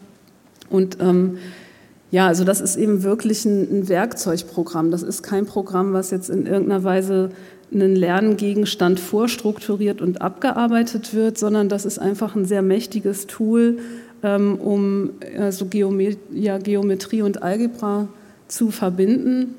Und 0.71 0.97
ähm, 0.99 1.37
ja, 2.09 2.25
also 2.25 2.43
das 2.43 2.59
ist 2.59 2.75
eben 2.75 3.03
wirklich 3.03 3.45
ein, 3.45 3.67
ein 3.71 3.89
Werkzeugprogramm. 3.89 4.89
Das 4.89 5.03
ist 5.03 5.21
kein 5.21 5.45
Programm, 5.45 5.93
was 5.93 6.09
jetzt 6.09 6.31
in 6.31 6.47
irgendeiner 6.47 6.83
Weise 6.83 7.29
einen 7.73 7.95
Lerngegenstand 7.95 8.99
vorstrukturiert 8.99 10.01
und 10.01 10.21
abgearbeitet 10.21 11.13
wird, 11.13 11.37
sondern 11.37 11.69
das 11.69 11.85
ist 11.85 11.99
einfach 11.99 12.35
ein 12.35 12.45
sehr 12.45 12.61
mächtiges 12.61 13.27
Tool, 13.27 13.79
ähm, 14.23 14.55
um 14.55 15.11
also 15.37 15.67
ja, 16.31 16.57
Geometrie 16.57 17.21
und 17.21 17.43
Algebra 17.43 18.07
zu 18.47 18.71
verbinden. 18.71 19.55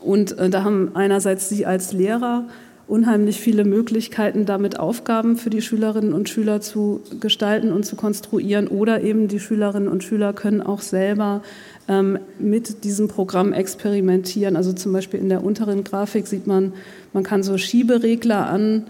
Und 0.00 0.38
äh, 0.38 0.50
da 0.50 0.64
haben 0.64 0.90
einerseits 0.94 1.48
Sie 1.48 1.66
als 1.66 1.92
Lehrer 1.92 2.44
unheimlich 2.88 3.38
viele 3.38 3.64
Möglichkeiten, 3.64 4.46
damit 4.46 4.80
Aufgaben 4.80 5.36
für 5.36 5.50
die 5.50 5.60
Schülerinnen 5.60 6.14
und 6.14 6.28
Schüler 6.28 6.60
zu 6.60 7.02
gestalten 7.20 7.70
und 7.70 7.84
zu 7.84 7.96
konstruieren. 7.96 8.66
Oder 8.66 9.02
eben 9.02 9.28
die 9.28 9.40
Schülerinnen 9.40 9.88
und 9.88 10.02
Schüler 10.02 10.32
können 10.32 10.62
auch 10.62 10.80
selber 10.80 11.42
ähm, 11.86 12.18
mit 12.38 12.84
diesem 12.84 13.06
Programm 13.08 13.52
experimentieren. 13.52 14.56
Also 14.56 14.72
zum 14.72 14.92
Beispiel 14.92 15.20
in 15.20 15.28
der 15.28 15.44
unteren 15.44 15.84
Grafik 15.84 16.26
sieht 16.26 16.46
man, 16.46 16.72
man 17.12 17.24
kann 17.24 17.42
so 17.42 17.58
Schieberegler 17.58 18.46
an, 18.46 18.86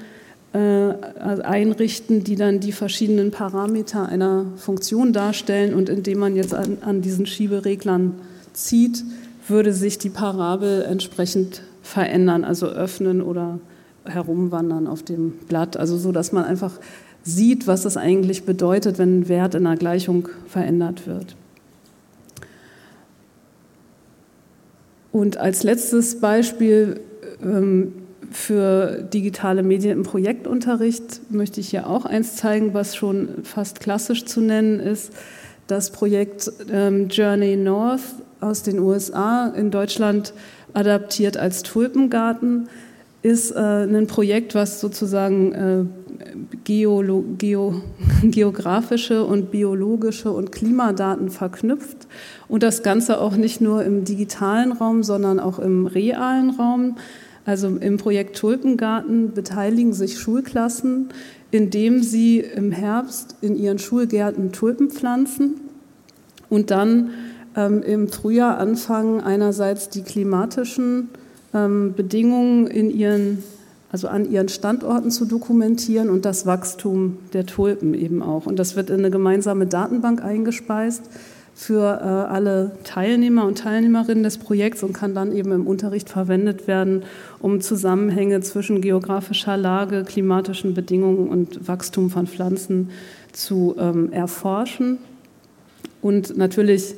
äh, 0.53 0.59
einrichten, 0.59 2.25
die 2.25 2.37
dann 2.37 2.61
die 2.61 2.73
verschiedenen 2.73 3.33
Parameter 3.33 4.09
einer 4.09 4.47
Funktion 4.57 5.13
darstellen. 5.13 5.75
Und 5.75 5.89
indem 5.89 6.21
man 6.21 6.37
jetzt 6.37 6.55
an, 6.55 6.79
an 6.83 7.03
diesen 7.03 7.27
Schiebereglern 7.27 8.15
zieht, 8.53 9.03
würde 9.49 9.73
sich 9.73 9.99
die 9.99 10.11
Parabel 10.11 10.83
entsprechend 10.83 11.63
verändern, 11.83 12.45
also 12.45 12.67
öffnen 12.67 13.23
oder 13.23 13.59
herumwandern 14.09 14.87
auf 14.87 15.03
dem 15.03 15.33
Blatt. 15.49 15.77
Also 15.77 15.97
so, 15.97 16.13
dass 16.13 16.33
man 16.33 16.45
einfach 16.45 16.73
sieht, 17.23 17.67
was 17.67 17.83
das 17.83 17.97
eigentlich 17.97 18.45
bedeutet, 18.45 18.99
wenn 18.99 19.21
ein 19.21 19.29
Wert 19.29 19.55
in 19.55 19.67
einer 19.67 19.77
Gleichung 19.77 20.29
verändert 20.47 21.07
wird. 21.07 21.37
Und 25.13 25.37
als 25.37 25.63
letztes 25.63 26.21
Beispiel 26.21 27.01
ähm, 27.43 27.93
für 28.31 29.03
digitale 29.03 29.63
Medien 29.63 29.99
im 29.99 30.03
Projektunterricht 30.03 31.21
möchte 31.31 31.61
ich 31.61 31.71
hier 31.71 31.89
auch 31.89 32.05
eins 32.05 32.37
zeigen, 32.37 32.75
was 32.75 32.95
schon 32.95 33.29
fast 33.43 33.81
klassisch 33.81 34.27
zu 34.27 34.41
nennen 34.41 34.81
ist. 34.81 35.13
Das 35.67 35.91
Projekt 35.91 36.51
ähm, 36.71 37.09
Journey 37.09 37.57
North 37.57 38.01
aus 38.41 38.63
den 38.63 38.79
USA 38.79 39.49
in 39.49 39.71
Deutschland 39.71 40.33
adaptiert 40.75 41.37
als 41.37 41.63
Tulpengarten 41.63 42.69
ist 43.23 43.51
äh, 43.51 43.59
ein 43.59 44.07
Projekt, 44.07 44.55
was 44.55 44.81
sozusagen 44.81 45.53
äh, 45.53 45.85
Geolo 46.65 47.25
Geo 47.37 47.83
geografische 48.23 49.25
und 49.25 49.51
biologische 49.51 50.31
und 50.31 50.53
Klimadaten 50.53 51.31
verknüpft 51.31 52.07
und 52.49 52.63
das 52.63 52.83
Ganze 52.83 53.21
auch 53.21 53.37
nicht 53.37 53.61
nur 53.61 53.85
im 53.85 54.05
digitalen 54.05 54.73
Raum, 54.73 55.03
sondern 55.03 55.41
auch 55.41 55.59
im 55.59 55.87
realen 55.87 56.51
Raum. 56.51 56.97
Also 57.45 57.69
im 57.69 57.97
Projekt 57.97 58.37
Tulpengarten 58.37 59.33
beteiligen 59.33 59.95
sich 59.95 60.19
Schulklassen, 60.19 61.09
indem 61.51 62.03
sie 62.03 62.41
im 62.41 62.73
Herbst 62.73 63.37
in 63.41 63.57
ihren 63.57 63.79
Schulgärten 63.79 64.53
Tulpen 64.53 64.91
pflanzen 64.91 65.55
und 66.51 66.71
dann 66.71 67.11
ähm, 67.57 67.83
im 67.83 68.09
Frühjahr 68.09 68.59
anfangen, 68.59 69.21
einerseits 69.23 69.89
die 69.89 70.03
klimatischen 70.03 70.99
ähm, 71.01 71.09
Bedingungen 71.53 72.67
in 72.67 72.91
ihren, 72.91 73.43
also 73.91 74.09
an 74.09 74.31
ihren 74.31 74.49
Standorten 74.49 75.11
zu 75.11 75.25
dokumentieren 75.25 76.11
und 76.11 76.25
das 76.25 76.45
Wachstum 76.45 77.17
der 77.33 77.47
Tulpen 77.47 77.95
eben 77.95 78.23
auch. 78.23 78.47
Und 78.47 78.59
das 78.59 78.77
wird 78.77 78.91
in 78.91 78.99
eine 78.99 79.11
gemeinsame 79.11 79.67
Datenbank 79.67 80.23
eingespeist 80.23 81.05
für 81.59 82.01
äh, 82.01 82.05
alle 82.05 82.71
Teilnehmer 82.85 83.45
und 83.45 83.59
Teilnehmerinnen 83.59 84.23
des 84.23 84.39
Projekts 84.39 84.85
und 84.85 84.93
kann 84.93 85.13
dann 85.13 85.33
eben 85.33 85.51
im 85.51 85.67
Unterricht 85.67 86.09
verwendet 86.09 86.69
werden, 86.69 87.03
um 87.41 87.61
Zusammenhänge 87.61 88.41
zwischen 88.43 88.81
geografischer 88.81 89.57
Lage, 89.57 90.05
klimatischen 90.05 90.75
Bedingungen 90.75 91.29
und 91.29 91.67
Wachstum 91.67 92.11
von 92.11 92.29
Pflanzen 92.29 92.91
zu 93.33 93.75
ähm, 93.77 94.13
erforschen. 94.13 94.99
Und 96.01 96.37
natürlich 96.37 96.95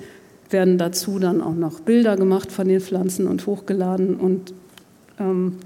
werden 0.52 0.78
dazu 0.78 1.18
dann 1.18 1.40
auch 1.40 1.54
noch 1.54 1.80
Bilder 1.80 2.16
gemacht 2.16 2.52
von 2.52 2.68
den 2.68 2.80
Pflanzen 2.80 3.26
und 3.26 3.46
hochgeladen 3.46 4.16
und 4.16 4.52
ähm, 5.18 5.56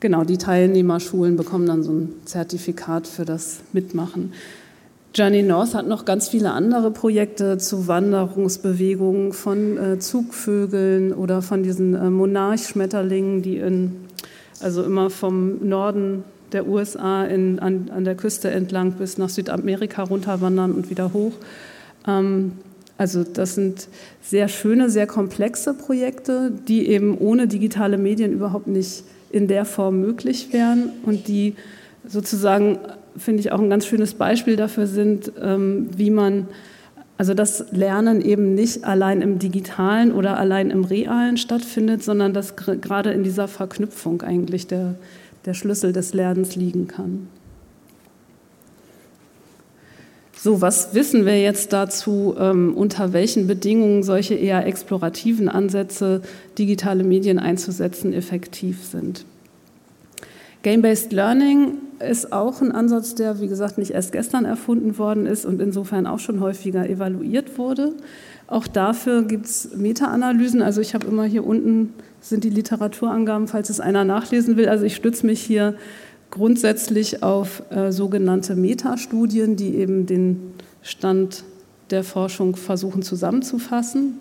genau 0.00 0.24
die 0.24 0.38
Teilnehmerschulen 0.38 1.36
bekommen 1.36 1.66
dann 1.66 1.82
so 1.82 1.92
ein 1.92 2.14
Zertifikat 2.24 3.06
für 3.06 3.24
das 3.24 3.60
Mitmachen. 3.72 4.32
Journey 5.12 5.42
North 5.42 5.74
hat 5.74 5.88
noch 5.88 6.04
ganz 6.04 6.28
viele 6.28 6.52
andere 6.52 6.92
Projekte 6.92 7.58
zu 7.58 7.88
Wanderungsbewegungen 7.88 9.32
von 9.32 9.76
äh, 9.76 9.98
Zugvögeln 9.98 11.12
oder 11.12 11.42
von 11.42 11.64
diesen 11.64 11.94
äh, 11.94 12.10
Monarchschmetterlingen, 12.10 13.42
die 13.42 13.56
in, 13.56 13.96
also 14.60 14.84
immer 14.84 15.10
vom 15.10 15.68
Norden 15.68 16.22
der 16.52 16.68
USA 16.68 17.24
in, 17.24 17.58
an, 17.58 17.90
an 17.94 18.04
der 18.04 18.14
Küste 18.14 18.50
entlang 18.50 18.92
bis 18.92 19.18
nach 19.18 19.28
Südamerika 19.28 20.04
runterwandern 20.04 20.72
und 20.72 20.90
wieder 20.90 21.12
hoch. 21.12 21.32
Ähm, 22.06 22.52
also 23.00 23.24
das 23.24 23.54
sind 23.54 23.88
sehr 24.20 24.46
schöne, 24.48 24.90
sehr 24.90 25.06
komplexe 25.06 25.72
Projekte, 25.72 26.52
die 26.68 26.86
eben 26.86 27.16
ohne 27.16 27.46
digitale 27.46 27.96
Medien 27.96 28.30
überhaupt 28.30 28.66
nicht 28.66 29.04
in 29.30 29.48
der 29.48 29.64
Form 29.64 30.00
möglich 30.00 30.52
wären 30.52 30.90
und 31.06 31.26
die 31.26 31.54
sozusagen, 32.06 32.78
finde 33.16 33.40
ich, 33.40 33.52
auch 33.52 33.58
ein 33.58 33.70
ganz 33.70 33.86
schönes 33.86 34.12
Beispiel 34.12 34.56
dafür 34.56 34.86
sind, 34.86 35.32
ähm, 35.40 35.88
wie 35.96 36.10
man, 36.10 36.46
also 37.16 37.32
das 37.32 37.72
Lernen 37.72 38.20
eben 38.20 38.54
nicht 38.54 38.84
allein 38.84 39.22
im 39.22 39.38
digitalen 39.38 40.12
oder 40.12 40.38
allein 40.38 40.68
im 40.68 40.84
realen 40.84 41.38
stattfindet, 41.38 42.02
sondern 42.02 42.34
dass 42.34 42.54
gerade 42.54 43.12
in 43.12 43.22
dieser 43.22 43.48
Verknüpfung 43.48 44.20
eigentlich 44.20 44.66
der, 44.66 44.96
der 45.46 45.54
Schlüssel 45.54 45.94
des 45.94 46.12
Lernens 46.12 46.54
liegen 46.54 46.86
kann. 46.86 47.28
So, 50.42 50.62
was 50.62 50.94
wissen 50.94 51.26
wir 51.26 51.38
jetzt 51.38 51.74
dazu, 51.74 52.34
ähm, 52.38 52.74
unter 52.74 53.12
welchen 53.12 53.46
Bedingungen 53.46 54.02
solche 54.02 54.32
eher 54.32 54.66
explorativen 54.66 55.50
Ansätze, 55.50 56.22
digitale 56.56 57.04
Medien 57.04 57.38
einzusetzen, 57.38 58.14
effektiv 58.14 58.82
sind? 58.86 59.26
Game-Based 60.62 61.12
Learning 61.12 61.74
ist 61.98 62.32
auch 62.32 62.62
ein 62.62 62.72
Ansatz, 62.72 63.14
der, 63.14 63.38
wie 63.42 63.48
gesagt, 63.48 63.76
nicht 63.76 63.90
erst 63.90 64.12
gestern 64.12 64.46
erfunden 64.46 64.96
worden 64.96 65.26
ist 65.26 65.44
und 65.44 65.60
insofern 65.60 66.06
auch 66.06 66.20
schon 66.20 66.40
häufiger 66.40 66.88
evaluiert 66.88 67.58
wurde. 67.58 67.92
Auch 68.46 68.66
dafür 68.66 69.24
gibt 69.24 69.44
es 69.44 69.76
Meta-Analysen. 69.76 70.62
Also 70.62 70.80
ich 70.80 70.94
habe 70.94 71.06
immer 71.06 71.24
hier 71.24 71.46
unten 71.46 71.92
sind 72.22 72.44
die 72.44 72.50
Literaturangaben, 72.50 73.46
falls 73.46 73.68
es 73.68 73.78
einer 73.78 74.04
nachlesen 74.04 74.56
will. 74.56 74.70
Also 74.70 74.86
ich 74.86 74.96
stütze 74.96 75.26
mich 75.26 75.42
hier 75.42 75.74
grundsätzlich 76.30 77.22
auf 77.22 77.62
äh, 77.70 77.92
sogenannte 77.92 78.54
Metastudien, 78.54 79.56
die 79.56 79.76
eben 79.76 80.06
den 80.06 80.54
Stand 80.82 81.44
der 81.90 82.04
Forschung 82.04 82.56
versuchen 82.56 83.02
zusammenzufassen. 83.02 84.18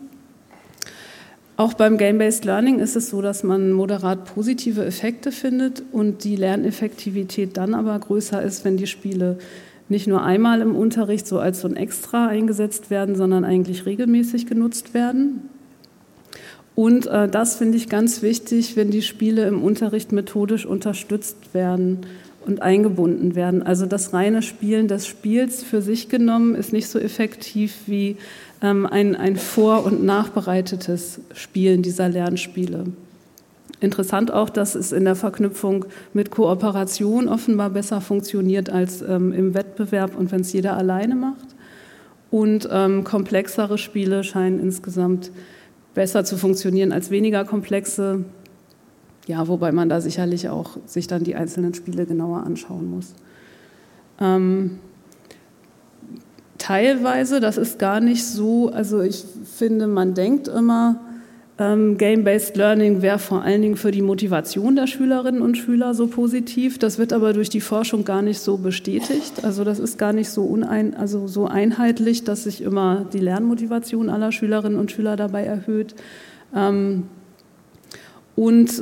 Auch 1.55 1.73
beim 1.73 1.97
Game-Based 1.97 2.45
Learning 2.45 2.79
ist 2.79 2.95
es 2.95 3.09
so, 3.09 3.21
dass 3.21 3.43
man 3.43 3.73
moderat 3.73 4.23
positive 4.33 4.85
Effekte 4.85 5.31
findet 5.31 5.83
und 5.91 6.23
die 6.23 6.37
Lerneffektivität 6.37 7.57
dann 7.57 7.73
aber 7.73 7.99
größer 7.99 8.41
ist, 8.41 8.63
wenn 8.63 8.77
die 8.77 8.87
Spiele 8.87 9.37
nicht 9.89 10.07
nur 10.07 10.23
einmal 10.23 10.61
im 10.61 10.75
Unterricht 10.75 11.27
so 11.27 11.39
als 11.39 11.61
so 11.61 11.67
ein 11.67 11.75
Extra 11.75 12.27
eingesetzt 12.27 12.89
werden, 12.89 13.15
sondern 13.15 13.43
eigentlich 13.43 13.85
regelmäßig 13.85 14.45
genutzt 14.45 14.93
werden. 14.93 15.48
Und 16.79 17.07
äh, 17.07 17.27
das 17.27 17.57
finde 17.57 17.75
ich 17.75 17.89
ganz 17.89 18.21
wichtig, 18.21 18.77
wenn 18.77 18.89
die 18.89 19.01
Spiele 19.01 19.45
im 19.45 19.61
Unterricht 19.61 20.13
methodisch 20.13 20.65
unterstützt 20.65 21.53
werden 21.53 22.05
und 22.45 22.61
eingebunden 22.61 23.35
werden. 23.35 23.61
Also 23.63 23.85
das 23.85 24.13
reine 24.13 24.41
Spielen 24.41 24.87
des 24.87 25.05
Spiels 25.05 25.61
für 25.61 25.81
sich 25.81 26.07
genommen 26.07 26.55
ist 26.55 26.71
nicht 26.71 26.87
so 26.87 26.97
effektiv 26.97 27.75
wie 27.87 28.15
ähm, 28.61 28.85
ein, 28.85 29.17
ein 29.17 29.35
vor- 29.35 29.83
und 29.83 30.05
nachbereitetes 30.05 31.19
Spielen 31.33 31.81
dieser 31.81 32.07
Lernspiele. 32.07 32.85
Interessant 33.81 34.31
auch, 34.31 34.49
dass 34.49 34.73
es 34.73 34.93
in 34.93 35.03
der 35.03 35.17
Verknüpfung 35.17 35.83
mit 36.13 36.31
Kooperation 36.31 37.27
offenbar 37.27 37.71
besser 37.71 37.99
funktioniert 37.99 38.69
als 38.69 39.01
ähm, 39.01 39.33
im 39.33 39.53
Wettbewerb 39.53 40.17
und 40.17 40.31
wenn 40.31 40.41
es 40.41 40.53
jeder 40.53 40.77
alleine 40.77 41.15
macht. 41.15 41.47
Und 42.31 42.69
ähm, 42.71 43.03
komplexere 43.03 43.77
Spiele 43.77 44.23
scheinen 44.23 44.61
insgesamt 44.61 45.31
besser 45.99 46.23
zu 46.23 46.37
funktionieren 46.37 46.93
als 46.93 47.11
weniger 47.11 47.43
komplexe. 47.43 48.23
Ja, 49.27 49.49
wobei 49.49 49.73
man 49.73 49.89
da 49.89 49.99
sicherlich 49.99 50.47
auch 50.47 50.77
sich 50.85 51.07
dann 51.07 51.25
die 51.25 51.35
einzelnen 51.35 51.73
Spiele 51.73 52.05
genauer 52.05 52.45
anschauen 52.45 52.89
muss. 52.89 53.07
Ähm, 54.21 54.79
teilweise, 56.57 57.41
das 57.41 57.57
ist 57.57 57.79
gar 57.79 57.99
nicht 57.99 58.25
so, 58.25 58.69
also 58.69 59.01
ich 59.01 59.25
finde, 59.57 59.87
man 59.87 60.13
denkt 60.13 60.47
immer, 60.47 61.01
Game-Based 61.59 62.55
Learning 62.55 63.01
wäre 63.01 63.19
vor 63.19 63.41
allen 63.41 63.61
Dingen 63.61 63.75
für 63.75 63.91
die 63.91 64.01
Motivation 64.01 64.77
der 64.77 64.87
Schülerinnen 64.87 65.41
und 65.41 65.57
Schüler 65.57 65.93
so 65.93 66.07
positiv. 66.07 66.79
Das 66.79 66.97
wird 66.97 67.11
aber 67.11 67.33
durch 67.33 67.49
die 67.49 67.59
Forschung 67.59 68.05
gar 68.05 68.21
nicht 68.21 68.39
so 68.39 68.57
bestätigt. 68.57 69.43
Also 69.43 69.65
das 69.65 69.77
ist 69.77 69.97
gar 69.97 70.13
nicht 70.13 70.29
so, 70.29 70.45
unein, 70.45 70.95
also 70.95 71.27
so 71.27 71.47
einheitlich, 71.47 72.23
dass 72.23 72.45
sich 72.45 72.61
immer 72.61 73.05
die 73.11 73.19
Lernmotivation 73.19 74.09
aller 74.09 74.31
Schülerinnen 74.31 74.79
und 74.79 74.91
Schüler 74.91 75.17
dabei 75.17 75.43
erhöht. 75.43 75.95
Ähm, 76.55 77.03
und 78.37 78.81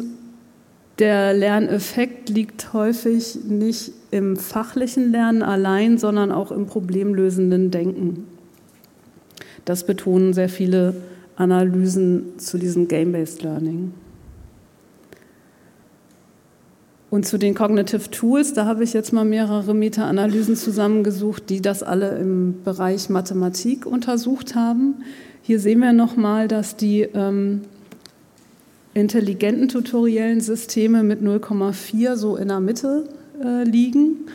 der 1.00 1.34
Lerneffekt 1.34 2.30
liegt 2.30 2.74
häufig 2.74 3.40
nicht 3.44 3.92
im 4.12 4.38
fachlichen 4.38 5.12
Lernen 5.12 5.42
allein, 5.42 5.98
sondern 5.98 6.32
auch 6.32 6.52
im 6.52 6.68
problemlösenden 6.68 7.72
Denken. 7.72 8.28
Das 9.66 9.84
betonen 9.84 10.34
sehr 10.34 10.50
viele 10.50 10.94
Analysen 11.38 12.38
zu 12.38 12.58
diesem 12.58 12.88
Game-Based 12.88 13.43
Learning. 13.43 13.93
Und 17.10 17.26
zu 17.26 17.38
den 17.38 17.56
Cognitive 17.56 18.12
Tools, 18.12 18.54
da 18.54 18.65
habe 18.65 18.84
ich 18.84 18.91
jetzt 18.91 19.13
mal 19.13 19.23
mehrere 19.23 19.73
Meta-Analysen 19.73 20.58
zusammengesucht, 20.58 21.50
die 21.50 21.62
das 21.62 21.82
alle 21.82 22.17
im 22.17 22.63
Bereich 22.65 23.10
Mathematik 23.10 23.86
untersucht 23.86 24.56
haben. 24.56 24.95
Hier 25.41 25.62
sehen 25.62 25.80
wir 25.80 25.93
nochmal, 25.93 26.50
dass 26.50 26.76
die 26.76 27.04
ähm, 27.04 27.62
intelligenten 28.93 29.69
tutoriellen 29.69 30.41
Systeme 30.41 31.04
mit 31.04 31.21
0,4 31.21 32.17
so 32.17 32.36
in 32.36 32.50
der 32.50 32.60
Mitte 32.60 33.08
äh, 33.41 33.63
liegen 33.63 34.26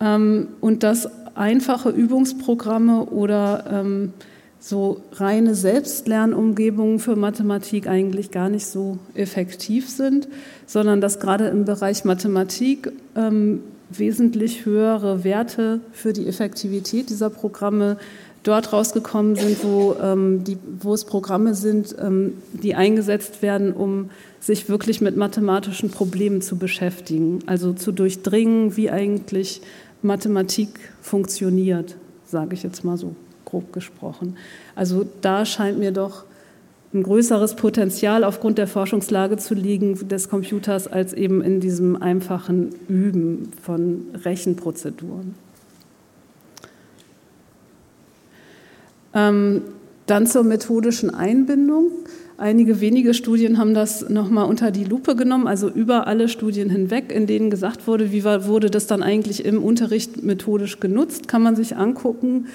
ähm, 0.00 0.48
und 0.60 0.82
dass 0.82 1.08
einfache 1.34 1.88
Übungsprogramme 1.88 3.06
oder 3.06 3.64
ähm, 3.72 4.12
so 4.60 5.00
reine 5.12 5.54
Selbstlernumgebungen 5.54 6.98
für 6.98 7.16
Mathematik 7.16 7.86
eigentlich 7.86 8.30
gar 8.30 8.50
nicht 8.50 8.66
so 8.66 8.98
effektiv 9.14 9.88
sind, 9.88 10.28
sondern 10.66 11.00
dass 11.00 11.18
gerade 11.18 11.48
im 11.48 11.64
Bereich 11.64 12.04
Mathematik 12.04 12.92
ähm, 13.16 13.62
wesentlich 13.88 14.66
höhere 14.66 15.24
Werte 15.24 15.80
für 15.92 16.12
die 16.12 16.26
Effektivität 16.26 17.08
dieser 17.08 17.30
Programme 17.30 17.96
dort 18.42 18.72
rausgekommen 18.72 19.34
sind, 19.34 19.64
wo, 19.64 19.96
ähm, 20.00 20.44
die, 20.44 20.58
wo 20.80 20.92
es 20.92 21.04
Programme 21.04 21.54
sind, 21.54 21.96
ähm, 21.98 22.34
die 22.52 22.74
eingesetzt 22.74 23.42
werden, 23.42 23.72
um 23.72 24.10
sich 24.40 24.68
wirklich 24.68 25.00
mit 25.00 25.16
mathematischen 25.16 25.90
Problemen 25.90 26.42
zu 26.42 26.56
beschäftigen, 26.56 27.40
also 27.46 27.72
zu 27.72 27.92
durchdringen, 27.92 28.76
wie 28.76 28.90
eigentlich 28.90 29.62
Mathematik 30.02 30.68
funktioniert, 31.00 31.96
sage 32.26 32.54
ich 32.54 32.62
jetzt 32.62 32.84
mal 32.84 32.96
so 32.96 33.14
grob 33.50 33.72
gesprochen. 33.72 34.36
Also 34.74 35.06
da 35.20 35.44
scheint 35.44 35.78
mir 35.78 35.92
doch 35.92 36.24
ein 36.92 37.02
größeres 37.02 37.54
Potenzial 37.54 38.24
aufgrund 38.24 38.58
der 38.58 38.66
Forschungslage 38.66 39.36
zu 39.36 39.54
liegen 39.54 40.08
des 40.08 40.28
Computers 40.28 40.88
als 40.88 41.12
eben 41.12 41.40
in 41.40 41.60
diesem 41.60 42.00
einfachen 42.00 42.70
Üben 42.88 43.52
von 43.62 44.06
Rechenprozeduren. 44.24 45.34
Ähm, 49.14 49.62
dann 50.06 50.26
zur 50.26 50.42
methodischen 50.42 51.14
Einbindung. 51.14 51.90
Einige 52.36 52.80
wenige 52.80 53.14
Studien 53.14 53.58
haben 53.58 53.74
das 53.74 54.08
nochmal 54.08 54.46
unter 54.46 54.70
die 54.70 54.84
Lupe 54.84 55.14
genommen, 55.14 55.46
also 55.46 55.68
über 55.68 56.06
alle 56.06 56.28
Studien 56.28 56.70
hinweg, 56.70 57.12
in 57.12 57.26
denen 57.26 57.50
gesagt 57.50 57.86
wurde, 57.86 58.12
wie 58.12 58.24
wurde 58.24 58.70
das 58.70 58.86
dann 58.86 59.02
eigentlich 59.02 59.44
im 59.44 59.62
Unterricht 59.62 60.22
methodisch 60.24 60.80
genutzt, 60.80 61.28
kann 61.28 61.42
man 61.42 61.54
sich 61.54 61.76
angucken. 61.76 62.46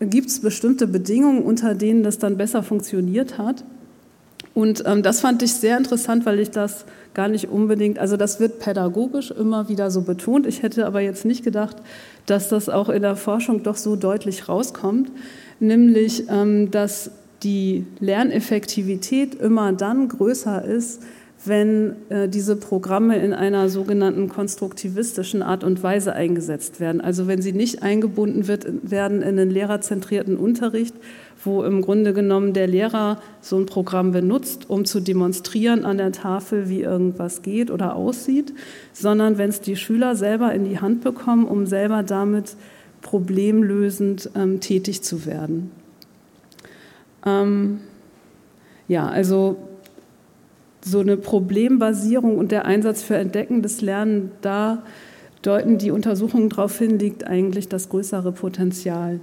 Gibt 0.00 0.28
es 0.28 0.40
bestimmte 0.40 0.86
Bedingungen, 0.86 1.42
unter 1.42 1.74
denen 1.74 2.02
das 2.02 2.18
dann 2.18 2.36
besser 2.36 2.62
funktioniert 2.62 3.38
hat? 3.38 3.64
Und 4.54 4.82
ähm, 4.86 5.02
das 5.02 5.20
fand 5.20 5.42
ich 5.42 5.54
sehr 5.54 5.76
interessant, 5.76 6.26
weil 6.26 6.38
ich 6.40 6.50
das 6.50 6.84
gar 7.14 7.28
nicht 7.28 7.48
unbedingt, 7.48 7.98
also 7.98 8.16
das 8.16 8.40
wird 8.40 8.58
pädagogisch 8.58 9.30
immer 9.30 9.68
wieder 9.68 9.90
so 9.90 10.02
betont. 10.02 10.46
Ich 10.46 10.62
hätte 10.62 10.86
aber 10.86 11.00
jetzt 11.00 11.24
nicht 11.24 11.44
gedacht, 11.44 11.76
dass 12.26 12.48
das 12.48 12.68
auch 12.68 12.88
in 12.88 13.02
der 13.02 13.16
Forschung 13.16 13.62
doch 13.62 13.76
so 13.76 13.96
deutlich 13.96 14.48
rauskommt, 14.48 15.10
nämlich 15.60 16.24
ähm, 16.28 16.70
dass 16.70 17.10
die 17.42 17.86
Lerneffektivität 18.00 19.34
immer 19.36 19.72
dann 19.72 20.08
größer 20.08 20.64
ist, 20.64 21.02
wenn 21.44 21.96
äh, 22.08 22.28
diese 22.28 22.56
Programme 22.56 23.16
in 23.18 23.32
einer 23.32 23.68
sogenannten 23.68 24.28
konstruktivistischen 24.28 25.42
Art 25.42 25.62
und 25.62 25.82
Weise 25.82 26.12
eingesetzt 26.12 26.80
werden. 26.80 27.00
Also 27.00 27.28
wenn 27.28 27.42
sie 27.42 27.52
nicht 27.52 27.82
eingebunden 27.82 28.48
wird, 28.48 28.66
werden 28.82 29.22
in 29.22 29.38
einen 29.38 29.50
lehrerzentrierten 29.50 30.36
Unterricht, 30.36 30.94
wo 31.44 31.62
im 31.62 31.82
Grunde 31.82 32.12
genommen 32.12 32.52
der 32.52 32.66
Lehrer 32.66 33.20
so 33.40 33.56
ein 33.56 33.66
Programm 33.66 34.10
benutzt, 34.10 34.68
um 34.68 34.84
zu 34.84 35.00
demonstrieren 35.00 35.84
an 35.84 35.98
der 35.98 36.10
Tafel, 36.10 36.68
wie 36.68 36.82
irgendwas 36.82 37.42
geht 37.42 37.70
oder 37.70 37.94
aussieht, 37.94 38.52
sondern 38.92 39.38
wenn 39.38 39.50
es 39.50 39.60
die 39.60 39.76
Schüler 39.76 40.16
selber 40.16 40.52
in 40.52 40.64
die 40.64 40.80
Hand 40.80 41.02
bekommen, 41.02 41.46
um 41.46 41.66
selber 41.66 42.02
damit 42.02 42.56
problemlösend 43.00 44.30
ähm, 44.34 44.58
tätig 44.58 45.02
zu 45.02 45.24
werden. 45.24 45.70
Ähm, 47.24 47.78
ja, 48.88 49.06
also 49.06 49.56
so 50.90 51.00
eine 51.00 51.16
Problembasierung 51.16 52.38
und 52.38 52.50
der 52.50 52.64
Einsatz 52.64 53.02
für 53.02 53.16
entdeckendes 53.16 53.80
Lernen, 53.80 54.32
da 54.40 54.82
deuten 55.42 55.78
die 55.78 55.90
Untersuchungen 55.90 56.48
darauf 56.48 56.78
hin, 56.78 56.98
liegt 56.98 57.26
eigentlich 57.26 57.68
das 57.68 57.88
größere 57.88 58.32
Potenzial 58.32 59.20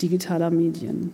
digitaler 0.00 0.50
Medien. 0.50 1.12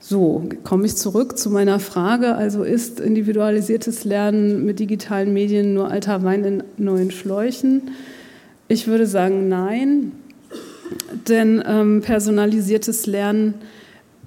So, 0.00 0.48
komme 0.64 0.86
ich 0.86 0.96
zurück 0.96 1.38
zu 1.38 1.48
meiner 1.48 1.78
Frage. 1.78 2.34
Also 2.34 2.64
ist 2.64 2.98
individualisiertes 2.98 4.04
Lernen 4.04 4.64
mit 4.64 4.80
digitalen 4.80 5.32
Medien 5.32 5.74
nur 5.74 5.90
alter 5.90 6.24
Wein 6.24 6.44
in 6.44 6.64
neuen 6.76 7.12
Schläuchen? 7.12 7.82
Ich 8.66 8.88
würde 8.88 9.06
sagen, 9.06 9.48
nein. 9.48 10.12
Denn 11.28 11.62
ähm, 11.64 12.02
personalisiertes 12.02 13.06
Lernen, 13.06 13.54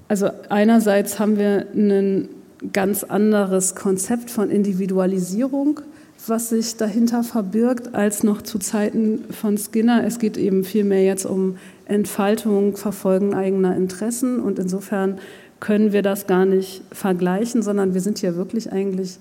also 0.07 0.29
einerseits 0.49 1.19
haben 1.19 1.37
wir 1.37 1.67
ein 1.75 2.29
ganz 2.73 3.03
anderes 3.03 3.75
Konzept 3.75 4.29
von 4.29 4.49
Individualisierung, 4.49 5.81
was 6.27 6.49
sich 6.49 6.75
dahinter 6.77 7.23
verbirgt, 7.23 7.93
als 7.93 8.23
noch 8.23 8.41
zu 8.41 8.59
Zeiten 8.59 9.25
von 9.31 9.57
Skinner. 9.57 10.03
Es 10.05 10.19
geht 10.19 10.37
eben 10.37 10.63
vielmehr 10.63 11.03
jetzt 11.03 11.25
um 11.25 11.57
Entfaltung, 11.85 12.77
Verfolgen 12.77 13.33
eigener 13.33 13.75
Interessen 13.75 14.39
und 14.39 14.59
insofern 14.59 15.19
können 15.59 15.93
wir 15.93 16.01
das 16.01 16.27
gar 16.27 16.45
nicht 16.45 16.83
vergleichen, 16.91 17.61
sondern 17.61 17.93
wir 17.93 18.01
sind 18.01 18.19
hier 18.19 18.35
wirklich 18.35 18.71
eigentlich 18.71 19.17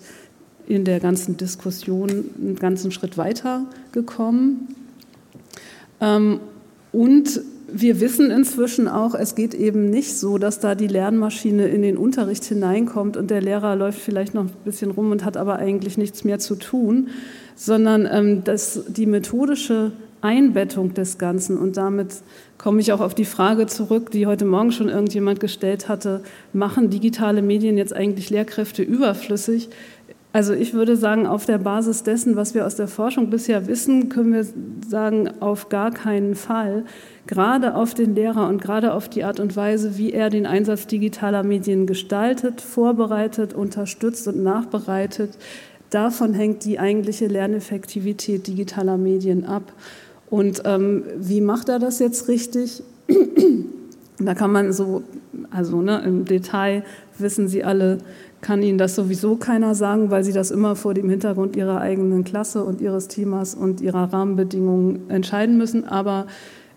in 0.66 0.85
der 0.85 1.00
ganzen 1.00 1.37
Diskussion 1.37 2.11
einen 2.40 2.57
ganzen 2.57 2.90
Schritt 2.90 3.18
weiter 3.18 3.66
gekommen. 3.92 4.68
Ähm, 6.00 6.40
und 6.92 7.40
wir 7.66 8.00
wissen 8.00 8.31
inzwischen 8.31 8.88
auch, 8.88 9.14
es 9.14 9.35
geht 9.35 9.55
eben 9.55 9.90
nicht 9.90 10.16
so, 10.16 10.38
dass 10.38 10.61
da 10.61 10.74
die 10.74 10.87
Lernmaschine 10.87 11.66
in 11.68 11.83
den 11.83 11.96
Unterricht 11.96 12.44
hineinkommt 12.44 13.16
und 13.16 13.31
der 13.31 13.40
Lehrer 13.40 13.77
läuft 13.77 14.00
vielleicht 14.00 14.35
noch 14.35 14.44
ein 14.44 14.50
bisschen 14.64 14.90
rum 14.90 15.11
und 15.11 15.24
hat 15.24 15.37
aber 15.37 15.57
eigentlich 15.57 15.98
nichts 15.98 16.24
mehr 16.24 16.38
zu 16.38 16.57
tun, 16.57 17.09
sondern 17.55 18.09
ähm, 18.11 18.44
dass 18.44 18.85
die 18.88 19.07
methodische 19.07 19.92
Einbettung 20.20 20.94
des 20.94 21.18
Ganzen 21.18 21.59
und 21.59 21.77
damit 21.77 22.22
komme 22.57 22.81
ich 22.81 22.92
auch 22.92 23.00
auf 23.00 23.14
die 23.14 23.27
Frage 23.27 23.66
zurück, 23.66 24.11
die 24.11 24.27
heute 24.27 24.46
Morgen 24.46 24.72
schon 24.72 24.88
irgendjemand 24.88 25.38
gestellt 25.38 25.88
hatte, 25.88 26.22
machen 26.53 26.88
digitale 26.88 27.42
Medien 27.42 27.77
jetzt 27.77 27.94
eigentlich 27.94 28.31
Lehrkräfte 28.31 28.83
überflüssig? 28.83 29.68
Also 30.35 30.53
ich 30.53 30.75
würde 30.75 30.97
sagen, 30.97 31.29
auf 31.29 31.47
der 31.47 31.59
Basis 31.59 32.03
dessen, 32.03 32.35
was 32.35 32.55
wir 32.55 32.66
aus 32.66 32.75
der 32.75 32.88
Forschung 32.88 33.31
bisher 33.31 33.68
wissen, 33.68 34.09
können 34.09 34.33
wir 34.33 34.44
sagen, 34.85 35.31
auf 35.38 35.68
gar 35.68 35.92
keinen 35.92 36.35
Fall. 36.35 36.87
Gerade 37.29 37.77
auf 37.77 37.94
den 37.94 38.16
Lehrer 38.16 38.49
und 38.49 38.61
gerade 38.61 38.94
auf 38.94 39.09
die 39.09 39.23
Art 39.23 39.38
und 39.38 39.55
Weise, 39.55 39.97
wie 39.97 40.12
er 40.12 40.31
den 40.31 40.44
Einsatz 40.44 40.88
digitaler 40.88 41.44
Medien 41.44 41.87
gestaltet, 41.87 42.61
vorbereitet, 42.61 43.55
unterstützt 43.55 44.27
und 44.27 44.42
nachbereitet, 44.42 45.38
davon 45.90 46.35
hängt 46.35 46.64
die 46.64 46.81
eigentliche 46.81 47.29
Lerneffektivität 47.29 48.49
digitaler 48.49 48.99
Medien 48.99 49.44
ab. 49.44 49.73
Und 50.31 50.62
ähm, 50.64 51.05
wie 51.16 51.42
macht 51.42 51.68
er 51.68 51.79
das 51.79 52.01
jetzt 52.01 52.27
richtig? 52.27 52.83
Da 54.18 54.35
kann 54.35 54.53
man 54.53 54.72
so, 54.72 55.03
also 55.50 55.83
ne, 55.83 56.03
im 56.05 56.24
Detail 56.24 56.85
wissen 57.18 57.48
Sie 57.48 57.64
alle, 57.64 57.98
kann 58.40 58.62
Ihnen 58.62 58.79
das 58.79 58.94
sowieso 58.94 59.37
keiner 59.37 59.74
sagen, 59.74 60.11
weil 60.11 60.22
Sie 60.22 60.33
das 60.33 60.50
immer 60.50 60.77
vor 60.77 60.94
dem 60.94 61.09
Hintergrund 61.09 61.57
Ihrer 61.57 61.81
eigenen 61.81 62.22
Klasse 62.22 62.62
und 62.62 62.81
Ihres 62.81 63.09
Themas 63.09 63.55
und 63.55 63.81
Ihrer 63.81 64.12
Rahmenbedingungen 64.12 65.11
entscheiden 65.11 65.57
müssen. 65.57 65.85
Aber 65.85 66.27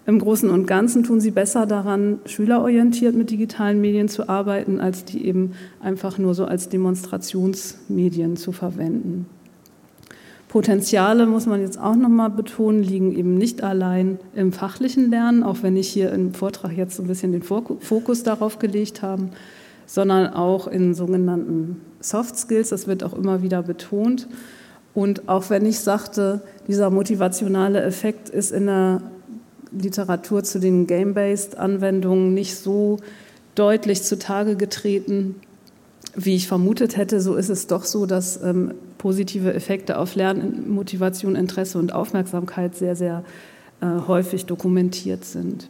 im 0.08 0.19
Großen 0.19 0.50
und 0.50 0.65
Ganzen 0.65 1.04
tun 1.04 1.19
Sie 1.19 1.32
besser 1.32 1.65
daran, 1.65 2.19
schülerorientiert 2.26 3.13
mit 3.13 3.30
digitalen 3.30 3.82
Medien 3.82 4.08
zu 4.08 4.30
arbeiten, 4.30 4.80
als 4.80 5.06
die 5.06 5.26
eben 5.26 5.52
einfach 5.82 6.17
nur 6.17 6.34
so 6.34 6.45
als 6.45 6.69
Demonstrationsmedien 6.69 8.38
zu 8.38 8.52
verwenden. 8.52 9.28
Potenziale, 10.58 11.28
muss 11.28 11.46
man 11.46 11.62
jetzt 11.62 11.80
auch 11.80 11.96
nochmal 11.96 12.32
betonen, 12.32 12.82
liegen 12.82 13.15
eben 13.15 13.38
nicht 13.38 13.62
allein 13.62 14.17
im 14.34 14.52
fachlichen 14.52 15.12
Lernen, 15.12 15.43
auch 15.43 15.58
wenn 15.62 15.78
ich 15.78 15.88
hier 15.88 16.12
im 16.12 16.34
Vortrag 16.34 16.76
jetzt 16.76 16.96
so 16.96 17.04
ein 17.04 17.08
bisschen 17.08 17.32
den 17.32 17.43
Fokus 17.43 18.24
darauf 18.24 18.58
gelegt 18.58 19.04
habe, 19.04 19.30
sondern 19.86 20.34
auch 20.34 20.65
in 20.65 20.96
sogenannten 20.96 21.80
Soft 22.00 22.39
Skills. 22.39 22.70
Das 22.70 22.88
wird 22.88 23.04
auch 23.04 23.13
immer 23.13 23.43
wieder 23.43 23.62
betont. 23.62 24.28
Und 24.96 25.30
auch 25.30 25.52
wenn 25.52 25.63
ich 25.63 25.80
sagte, 25.80 26.41
dieser 26.67 26.89
motivationale 26.89 27.84
Effekt 27.84 28.28
ist 28.28 28.52
in 28.52 28.65
der 28.65 29.04
Literatur 29.72 30.43
zu 30.43 30.60
den 30.60 30.88
Game-Based 30.88 31.56
Anwendungen 31.56 32.34
nicht 32.34 32.56
so 32.56 32.98
deutlich 33.54 34.02
zutage 34.02 34.56
getreten, 34.56 35.36
wie 36.17 36.36
ich 36.36 36.47
vermutet 36.47 36.97
hätte, 36.97 37.21
so 37.21 37.36
ist 37.36 37.49
es 37.49 37.67
doch 37.67 37.86
so, 37.86 38.08
dass 38.08 38.41
ähm, 38.41 38.73
positive 38.97 39.53
Effekte 39.53 39.99
auf 39.99 40.15
Lernmotivation, 40.15 41.36
Interesse 41.36 41.77
und 41.77 41.93
Aufmerksamkeit 41.93 42.75
sehr, 42.75 42.95
sehr 42.95 43.23
äh, 43.82 43.86
häufig 44.08 44.47
dokumentiert 44.47 45.23
sind. 45.23 45.69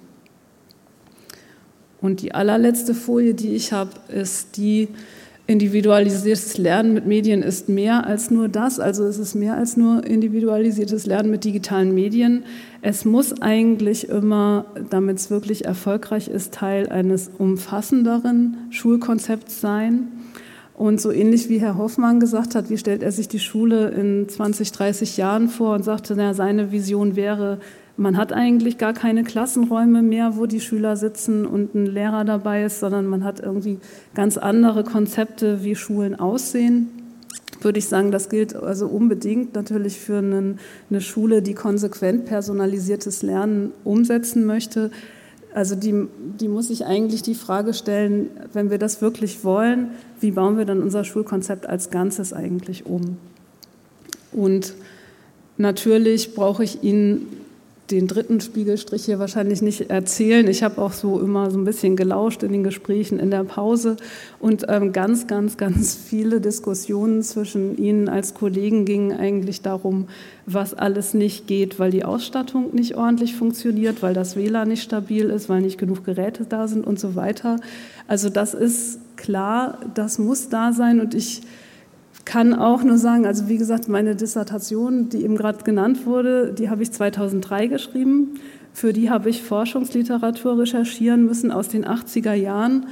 Und 2.00 2.22
die 2.22 2.34
allerletzte 2.34 2.94
Folie, 2.94 3.34
die 3.34 3.56
ich 3.56 3.74
habe, 3.74 3.92
ist 4.10 4.56
die, 4.56 4.88
individualisiertes 5.48 6.58
Lernen 6.58 6.94
mit 6.94 7.08
Medien 7.08 7.42
ist 7.42 7.70
mehr 7.70 8.06
als 8.06 8.30
nur 8.30 8.50
das. 8.50 8.80
Also 8.80 9.06
es 9.06 9.18
ist 9.18 9.34
mehr 9.34 9.56
als 9.56 9.78
nur 9.78 10.06
individualisiertes 10.06 11.06
Lernen 11.06 11.32
mit 11.32 11.46
digitalen 11.46 11.96
Medien. 11.96 12.44
Es 12.82 13.06
muss 13.06 13.42
eigentlich 13.42 14.10
immer, 14.10 14.66
damit 14.90 15.18
es 15.18 15.30
wirklich 15.30 15.64
erfolgreich 15.66 16.28
ist, 16.28 16.54
Teil 16.54 16.90
eines 16.90 17.32
umfassenderen 17.38 18.58
Schulkonzepts 18.72 19.62
sein. 19.62 20.10
Und 20.78 21.02
so 21.02 21.12
ähnlich 21.12 21.50
wie 21.50 21.60
Herr 21.60 21.76
Hoffmann 21.76 22.20
gesagt 22.20 22.54
hat, 22.54 22.70
wie 22.70 22.78
stellt 22.78 23.02
er 23.02 23.12
sich 23.12 23.28
die 23.28 23.40
Schule 23.40 23.90
in 23.90 24.30
20, 24.30 24.72
30 24.72 25.18
Jahren 25.18 25.50
vor 25.50 25.74
und 25.74 25.84
sagte, 25.84 26.14
na, 26.16 26.36
seine 26.36 26.72
Vision 26.72 27.16
wäre, 27.16 27.58
man 27.98 28.16
hat 28.16 28.32
eigentlich 28.32 28.78
gar 28.78 28.94
keine 28.94 29.24
Klassenräume 29.24 30.04
mehr, 30.04 30.38
wo 30.38 30.46
die 30.46 30.62
Schüler 30.62 30.96
sitzen 30.96 31.48
und 31.48 31.74
ein 31.74 31.88
Lehrer 31.88 32.26
dabei 32.26 32.64
ist, 32.64 32.80
sondern 32.80 33.08
man 33.08 33.24
hat 33.24 33.40
irgendwie 33.40 33.80
ganz 34.14 34.38
andere 34.38 34.84
Konzepte, 34.84 35.64
wie 35.64 35.76
Schulen 35.76 36.14
aussehen. 36.14 36.90
Würde 37.60 37.80
ich 37.80 37.88
sagen, 37.88 38.12
das 38.12 38.30
gilt 38.30 38.56
also 38.56 38.86
unbedingt 38.86 39.56
natürlich 39.56 40.00
für 40.00 40.20
einen, 40.20 40.60
eine 40.92 41.02
Schule, 41.02 41.42
die 41.42 41.56
konsequent 41.56 42.26
personalisiertes 42.26 43.24
Lernen 43.24 43.72
umsetzen 43.84 44.46
möchte. 44.46 44.92
Also 45.58 45.74
die, 45.74 46.08
die 46.40 46.50
muss 46.50 46.68
sich 46.68 46.86
eigentlich 46.86 47.24
die 47.24 47.34
Frage 47.34 47.74
stellen, 47.74 48.30
wenn 48.54 48.70
wir 48.70 48.78
das 48.78 49.02
wirklich 49.02 49.44
wollen, 49.44 49.90
wie 50.20 50.30
bauen 50.30 50.56
wir 50.56 50.66
dann 50.66 50.84
unser 50.84 51.04
Schulkonzept 51.04 51.66
als 51.66 51.90
Ganzes 51.90 52.32
eigentlich 52.32 52.86
um? 52.86 53.18
Und 54.32 54.76
natürlich 55.58 56.36
brauche 56.36 56.64
ich 56.64 56.84
Ihnen 56.84 57.26
den 57.92 58.08
dritten 58.08 58.42
Spiegelstrich 58.42 59.06
hier 59.06 59.20
wahrscheinlich 59.20 59.62
nicht 59.62 59.90
erzählen. 59.90 60.48
Ich 60.48 60.62
habe 60.62 60.82
auch 60.82 60.92
so 60.92 61.20
immer 61.22 61.52
so 61.52 61.58
ein 61.58 61.64
bisschen 61.64 61.96
gelauscht 61.96 62.44
in 62.44 62.52
den 62.52 62.64
Gesprächen 62.64 63.18
in 63.20 63.32
der 63.32 63.44
Pause 63.44 63.96
und 64.40 64.66
ähm, 64.68 64.92
ganz, 64.92 65.28
ganz, 65.28 65.58
ganz 65.58 65.96
viele 65.96 66.42
Diskussionen 66.42 67.24
zwischen 67.24 67.78
Ihnen 67.78 68.10
als 68.10 68.34
Kollegen 68.34 68.84
gingen 68.84 69.18
eigentlich 69.18 69.62
darum, 69.62 70.08
was 70.46 70.74
alles 70.74 71.14
nicht 71.14 71.48
geht, 71.48 71.80
weil 71.80 71.92
die 71.92 72.04
Ausstattung 72.04 72.74
nicht 72.74 72.96
ordentlich 72.96 73.36
funktioniert, 73.36 74.02
weil 74.02 74.14
das 74.14 74.36
WLAN 74.36 74.68
nicht 74.68 74.84
stabil 74.84 75.30
ist, 75.30 75.48
weil 75.48 75.62
nicht 75.62 75.78
genug 75.78 76.04
Geräte 76.04 76.46
da 76.48 76.68
sind 76.68 76.86
und 76.86 77.00
so 77.00 77.16
weiter. 77.16 77.58
Also 78.08 78.30
das 78.30 78.54
ist 78.54 79.00
klar, 79.16 79.80
das 79.94 80.20
muss 80.20 80.50
da 80.50 80.74
sein 80.74 81.00
und 81.00 81.14
ich 81.14 81.42
kann 82.28 82.54
auch 82.54 82.84
nur 82.84 82.98
sagen, 82.98 83.26
also 83.26 83.48
wie 83.48 83.58
gesagt, 83.58 83.88
meine 83.88 84.14
Dissertation, 84.14 85.08
die 85.08 85.24
eben 85.24 85.38
gerade 85.38 85.64
genannt 85.64 86.06
wurde, 86.06 86.54
die 86.54 86.70
habe 86.70 86.84
ich 86.84 86.92
2003 86.92 87.68
geschrieben. 87.68 88.34
Für 88.74 88.92
die 88.92 89.10
habe 89.10 89.30
ich 89.30 89.44
Forschungsliteratur 89.44 90.60
recherchieren 90.60 91.26
müssen 91.26 91.54
aus 91.54 91.70
den 91.70 91.86
80er 91.86 92.34
Jahren 92.34 92.88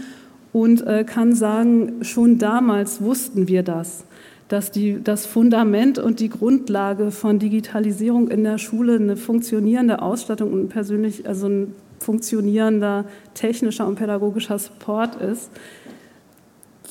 und 0.54 0.88
äh, 0.88 1.04
kann 1.04 1.36
sagen, 1.36 1.96
schon 2.02 2.38
damals 2.38 3.02
wussten 3.02 3.50
wir 3.50 3.62
das, 3.62 4.06
dass 4.48 4.72
die, 4.72 5.04
das 5.04 5.26
Fundament 5.26 6.00
und 6.00 6.22
die 6.22 6.30
Grundlage 6.30 7.12
von 7.12 7.38
Digitalisierung 7.38 8.30
in 8.30 8.46
der 8.46 8.58
Schule 8.58 8.96
eine 8.96 9.18
funktionierende 9.18 10.02
Ausstattung 10.02 10.54
und 10.54 10.70
persönlich, 10.70 11.28
also 11.28 11.48
ein 11.48 11.76
funktionierender 12.00 13.04
technischer 13.34 13.86
und 13.86 13.96
pädagogischer 13.96 14.60
Support 14.60 15.16
ist. 15.22 15.52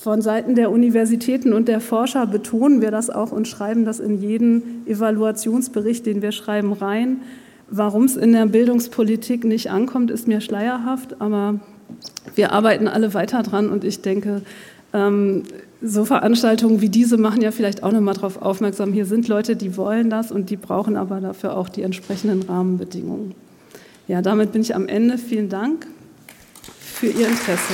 Von 0.04 0.20
Seiten 0.20 0.54
der 0.54 0.70
Universitäten 0.70 1.54
und 1.54 1.66
der 1.66 1.80
Forscher 1.80 2.26
betonen 2.26 2.82
wir 2.82 2.90
das 2.90 3.08
auch 3.08 3.32
und 3.32 3.48
schreiben 3.48 3.86
das 3.86 4.00
in 4.00 4.20
jeden 4.20 4.86
Evaluationsbericht, 4.86 6.04
den 6.04 6.20
wir 6.20 6.30
schreiben, 6.30 6.74
rein. 6.74 7.22
Warum 7.70 8.04
es 8.04 8.14
in 8.14 8.34
der 8.34 8.44
Bildungspolitik 8.44 9.44
nicht 9.44 9.70
ankommt, 9.70 10.10
ist 10.10 10.28
mir 10.28 10.42
schleierhaft, 10.42 11.22
aber 11.22 11.58
wir 12.34 12.52
arbeiten 12.52 12.86
alle 12.86 13.14
weiter 13.14 13.42
dran 13.42 13.70
und 13.70 13.82
ich 13.82 14.02
denke, 14.02 14.42
ähm, 14.92 15.44
so 15.80 16.04
Veranstaltungen 16.04 16.82
wie 16.82 16.90
diese 16.90 17.16
machen 17.16 17.40
ja 17.40 17.50
vielleicht 17.50 17.82
auch 17.82 17.90
nochmal 17.90 18.12
darauf 18.12 18.42
aufmerksam, 18.42 18.92
hier 18.92 19.06
sind 19.06 19.26
Leute, 19.26 19.56
die 19.56 19.74
wollen 19.78 20.10
das 20.10 20.30
und 20.30 20.50
die 20.50 20.58
brauchen 20.58 20.98
aber 20.98 21.22
dafür 21.22 21.56
auch 21.56 21.70
die 21.70 21.80
entsprechenden 21.80 22.42
Rahmenbedingungen. 22.42 23.34
Ja, 24.06 24.20
damit 24.20 24.52
bin 24.52 24.60
ich 24.60 24.74
am 24.74 24.86
Ende. 24.86 25.16
Vielen 25.16 25.48
Dank 25.48 25.86
für 26.78 27.06
Ihr 27.06 27.26
Interesse. 27.26 27.72